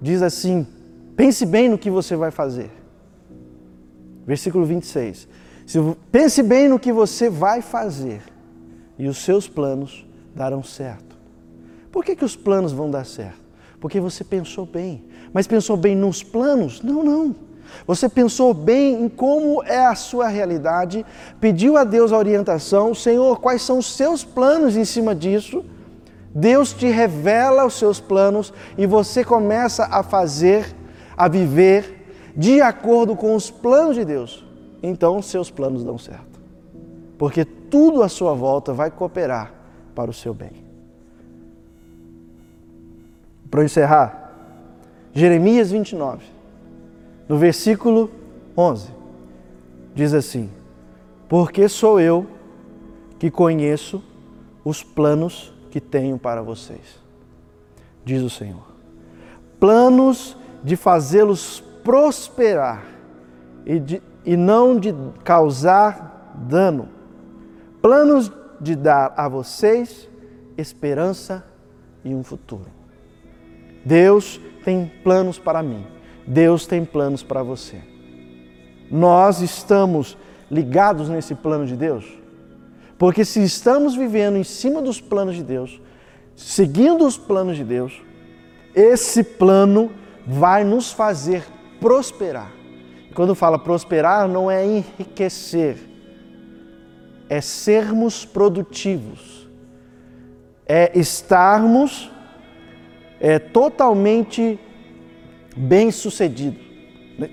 diz 0.00 0.22
assim: 0.22 0.66
pense 1.16 1.46
bem 1.46 1.68
no 1.68 1.78
que 1.78 1.90
você 1.90 2.16
vai 2.16 2.30
fazer. 2.30 2.70
Versículo 4.26 4.64
26. 4.64 5.28
Se, 5.66 5.78
pense 6.12 6.42
bem 6.42 6.68
no 6.68 6.78
que 6.78 6.92
você 6.92 7.30
vai 7.30 7.62
fazer 7.62 8.22
e 8.98 9.08
os 9.08 9.18
seus 9.18 9.48
planos 9.48 10.06
darão 10.34 10.62
certo. 10.62 11.16
Por 11.90 12.04
que, 12.04 12.16
que 12.16 12.24
os 12.24 12.36
planos 12.36 12.72
vão 12.72 12.90
dar 12.90 13.04
certo? 13.04 13.42
Porque 13.80 14.00
você 14.00 14.24
pensou 14.24 14.66
bem. 14.66 15.04
Mas 15.32 15.46
pensou 15.46 15.76
bem 15.76 15.94
nos 15.94 16.22
planos? 16.22 16.82
Não, 16.82 17.02
não. 17.02 17.36
Você 17.86 18.08
pensou 18.08 18.54
bem 18.54 19.02
em 19.02 19.08
como 19.08 19.62
é 19.64 19.84
a 19.86 19.94
sua 19.94 20.28
realidade, 20.28 21.04
pediu 21.40 21.76
a 21.76 21.84
Deus 21.84 22.12
a 22.12 22.18
orientação, 22.18 22.94
Senhor, 22.94 23.40
quais 23.40 23.62
são 23.62 23.78
os 23.78 23.94
seus 23.94 24.24
planos 24.24 24.76
em 24.76 24.84
cima 24.84 25.14
disso? 25.14 25.64
Deus 26.34 26.72
te 26.72 26.86
revela 26.86 27.64
os 27.64 27.74
seus 27.74 28.00
planos 28.00 28.52
e 28.76 28.86
você 28.86 29.24
começa 29.24 29.84
a 29.84 30.02
fazer, 30.02 30.74
a 31.16 31.28
viver 31.28 32.32
de 32.36 32.60
acordo 32.60 33.14
com 33.14 33.34
os 33.34 33.50
planos 33.50 33.94
de 33.94 34.04
Deus. 34.04 34.44
Então, 34.82 35.22
seus 35.22 35.50
planos 35.50 35.84
dão 35.84 35.96
certo. 35.96 36.40
Porque 37.16 37.44
tudo 37.44 38.02
à 38.02 38.08
sua 38.08 38.34
volta 38.34 38.72
vai 38.72 38.90
cooperar 38.90 39.52
para 39.94 40.10
o 40.10 40.14
seu 40.14 40.34
bem. 40.34 40.64
Para 43.48 43.64
encerrar, 43.64 44.32
Jeremias 45.12 45.70
29 45.70 46.33
no 47.28 47.38
versículo 47.38 48.10
11, 48.56 48.88
diz 49.94 50.12
assim: 50.12 50.50
Porque 51.28 51.68
sou 51.68 51.98
eu 52.00 52.26
que 53.18 53.30
conheço 53.30 54.02
os 54.64 54.82
planos 54.82 55.52
que 55.70 55.80
tenho 55.80 56.18
para 56.18 56.42
vocês, 56.42 57.00
diz 58.04 58.22
o 58.22 58.30
Senhor. 58.30 58.74
Planos 59.58 60.36
de 60.62 60.76
fazê-los 60.76 61.60
prosperar 61.82 62.84
e, 63.64 63.78
de, 63.78 64.02
e 64.24 64.36
não 64.36 64.78
de 64.78 64.94
causar 65.22 66.34
dano. 66.48 66.88
Planos 67.80 68.30
de 68.60 68.74
dar 68.74 69.12
a 69.16 69.28
vocês 69.28 70.08
esperança 70.56 71.44
e 72.04 72.14
um 72.14 72.22
futuro. 72.22 72.66
Deus 73.84 74.40
tem 74.64 74.90
planos 75.02 75.38
para 75.38 75.62
mim 75.62 75.93
Deus 76.26 76.66
tem 76.66 76.84
planos 76.84 77.22
para 77.22 77.42
você. 77.42 77.78
Nós 78.90 79.40
estamos 79.40 80.16
ligados 80.50 81.08
nesse 81.08 81.34
plano 81.34 81.66
de 81.66 81.76
Deus? 81.76 82.04
Porque 82.98 83.24
se 83.24 83.42
estamos 83.42 83.94
vivendo 83.94 84.36
em 84.36 84.44
cima 84.44 84.80
dos 84.80 85.00
planos 85.00 85.34
de 85.34 85.42
Deus, 85.42 85.80
seguindo 86.36 87.04
os 87.04 87.18
planos 87.18 87.56
de 87.56 87.64
Deus, 87.64 88.02
esse 88.74 89.22
plano 89.22 89.90
vai 90.26 90.64
nos 90.64 90.92
fazer 90.92 91.44
prosperar. 91.80 92.52
Quando 93.14 93.34
fala 93.34 93.58
prosperar, 93.58 94.26
não 94.26 94.50
é 94.50 94.64
enriquecer, 94.64 95.78
é 97.28 97.40
sermos 97.40 98.24
produtivos, 98.24 99.48
é 100.66 100.98
estarmos 100.98 102.10
é, 103.20 103.38
totalmente 103.38 104.58
bem-sucedido. 105.56 106.56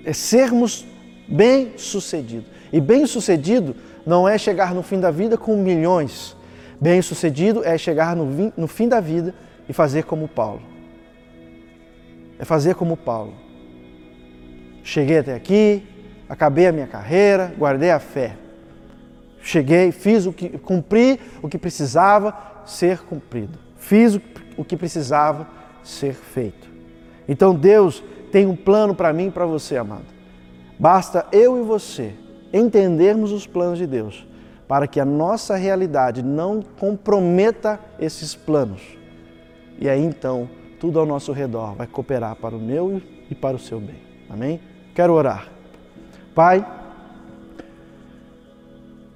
É 0.04 0.12
sermos 0.12 0.86
bem-sucedido. 1.28 2.44
E 2.72 2.80
bem-sucedido 2.80 3.74
não 4.06 4.28
é 4.28 4.38
chegar 4.38 4.74
no 4.74 4.82
fim 4.82 5.00
da 5.00 5.10
vida 5.10 5.36
com 5.36 5.56
milhões. 5.56 6.36
Bem-sucedido 6.80 7.64
é 7.64 7.76
chegar 7.78 8.16
no, 8.16 8.52
no 8.56 8.66
fim 8.66 8.88
da 8.88 9.00
vida 9.00 9.34
e 9.68 9.72
fazer 9.72 10.04
como 10.04 10.26
Paulo. 10.26 10.62
É 12.38 12.44
fazer 12.44 12.74
como 12.74 12.96
Paulo. 12.96 13.34
Cheguei 14.82 15.18
até 15.18 15.34
aqui, 15.34 15.86
acabei 16.28 16.66
a 16.66 16.72
minha 16.72 16.86
carreira, 16.86 17.54
guardei 17.56 17.90
a 17.90 18.00
fé. 18.00 18.36
Cheguei, 19.40 19.92
fiz 19.92 20.26
o 20.26 20.32
que, 20.32 20.48
cumpri 20.58 21.20
o 21.40 21.48
que 21.48 21.58
precisava 21.58 22.36
ser 22.64 22.98
cumprido. 23.00 23.58
Fiz 23.76 24.18
o 24.56 24.64
que 24.64 24.76
precisava 24.76 25.48
ser 25.82 26.14
feito. 26.14 26.71
Então 27.28 27.54
Deus 27.54 28.02
tem 28.30 28.46
um 28.46 28.56
plano 28.56 28.94
para 28.94 29.12
mim 29.12 29.26
e 29.28 29.30
para 29.30 29.46
você, 29.46 29.76
amado. 29.76 30.06
Basta 30.78 31.26
eu 31.32 31.60
e 31.60 31.62
você 31.62 32.14
entendermos 32.52 33.32
os 33.32 33.46
planos 33.46 33.78
de 33.78 33.86
Deus 33.86 34.26
para 34.66 34.86
que 34.86 34.98
a 34.98 35.04
nossa 35.04 35.54
realidade 35.54 36.22
não 36.22 36.62
comprometa 36.62 37.78
esses 38.00 38.34
planos. 38.34 38.80
E 39.78 39.88
aí 39.88 40.02
então, 40.02 40.48
tudo 40.80 40.98
ao 40.98 41.06
nosso 41.06 41.30
redor 41.32 41.74
vai 41.74 41.86
cooperar 41.86 42.36
para 42.36 42.56
o 42.56 42.60
meu 42.60 43.00
e 43.30 43.34
para 43.34 43.56
o 43.56 43.58
seu 43.58 43.78
bem. 43.78 44.02
Amém? 44.30 44.60
Quero 44.94 45.12
orar. 45.12 45.48
Pai, 46.34 46.66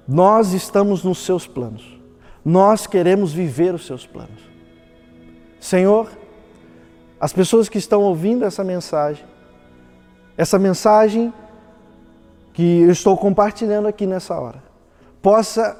nós 0.07 0.53
estamos 0.53 1.03
nos 1.03 1.17
seus 1.17 1.47
planos. 1.47 1.99
Nós 2.45 2.87
queremos 2.87 3.33
viver 3.33 3.73
os 3.73 3.85
seus 3.85 4.05
planos. 4.05 4.41
Senhor, 5.59 6.09
as 7.19 7.33
pessoas 7.33 7.67
que 7.67 7.77
estão 7.77 8.01
ouvindo 8.03 8.45
essa 8.45 8.63
mensagem, 8.63 9.25
essa 10.37 10.59
mensagem 10.59 11.33
que 12.53 12.81
eu 12.81 12.91
estou 12.91 13.17
compartilhando 13.17 13.87
aqui 13.87 14.05
nessa 14.05 14.39
hora, 14.39 14.63
possa 15.21 15.77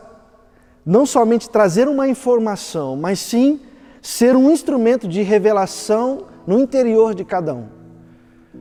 não 0.86 1.06
somente 1.06 1.50
trazer 1.50 1.88
uma 1.88 2.08
informação, 2.08 2.96
mas 2.96 3.20
sim 3.20 3.60
ser 4.02 4.36
um 4.36 4.52
instrumento 4.52 5.08
de 5.08 5.22
revelação 5.22 6.26
no 6.46 6.60
interior 6.60 7.14
de 7.14 7.26
cada 7.26 7.54
um, 7.54 7.68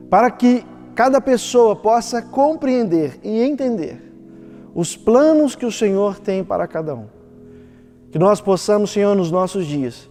para 0.09 0.29
que 0.29 0.65
cada 0.93 1.21
pessoa 1.21 1.75
possa 1.75 2.21
compreender 2.21 3.19
e 3.23 3.41
entender 3.41 4.07
os 4.75 4.95
planos 4.95 5.55
que 5.55 5.65
o 5.65 5.71
Senhor 5.71 6.19
tem 6.19 6.43
para 6.43 6.67
cada 6.67 6.93
um. 6.93 7.07
Que 8.11 8.19
nós 8.19 8.41
possamos, 8.41 8.91
Senhor, 8.91 9.15
nos 9.15 9.31
nossos 9.31 9.65
dias, 9.65 10.09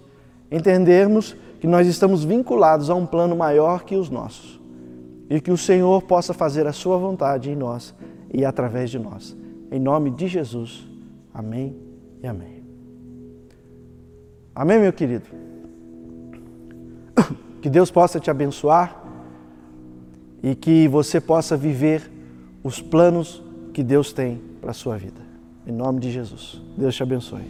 entendermos 0.50 1.36
que 1.66 1.70
nós 1.70 1.88
estamos 1.88 2.22
vinculados 2.22 2.88
a 2.90 2.94
um 2.94 3.04
plano 3.04 3.34
maior 3.34 3.82
que 3.82 3.96
os 3.96 4.08
nossos 4.08 4.60
e 5.28 5.40
que 5.40 5.50
o 5.50 5.58
Senhor 5.58 6.00
possa 6.02 6.32
fazer 6.32 6.64
a 6.64 6.72
sua 6.72 6.96
vontade 6.96 7.50
em 7.50 7.56
nós 7.56 7.92
e 8.32 8.44
através 8.44 8.88
de 8.88 9.00
nós. 9.00 9.36
Em 9.72 9.80
nome 9.80 10.12
de 10.12 10.28
Jesus. 10.28 10.86
Amém 11.34 11.76
e 12.22 12.26
amém. 12.28 12.62
Amém, 14.54 14.78
meu 14.78 14.92
querido. 14.92 15.26
Que 17.60 17.68
Deus 17.68 17.90
possa 17.90 18.20
te 18.20 18.30
abençoar 18.30 19.02
e 20.40 20.54
que 20.54 20.86
você 20.86 21.20
possa 21.20 21.56
viver 21.56 22.08
os 22.62 22.80
planos 22.80 23.42
que 23.72 23.82
Deus 23.82 24.12
tem 24.12 24.40
para 24.60 24.70
a 24.70 24.74
sua 24.74 24.96
vida. 24.96 25.20
Em 25.66 25.72
nome 25.72 25.98
de 25.98 26.12
Jesus. 26.12 26.62
Deus 26.78 26.94
te 26.94 27.02
abençoe. 27.02 27.42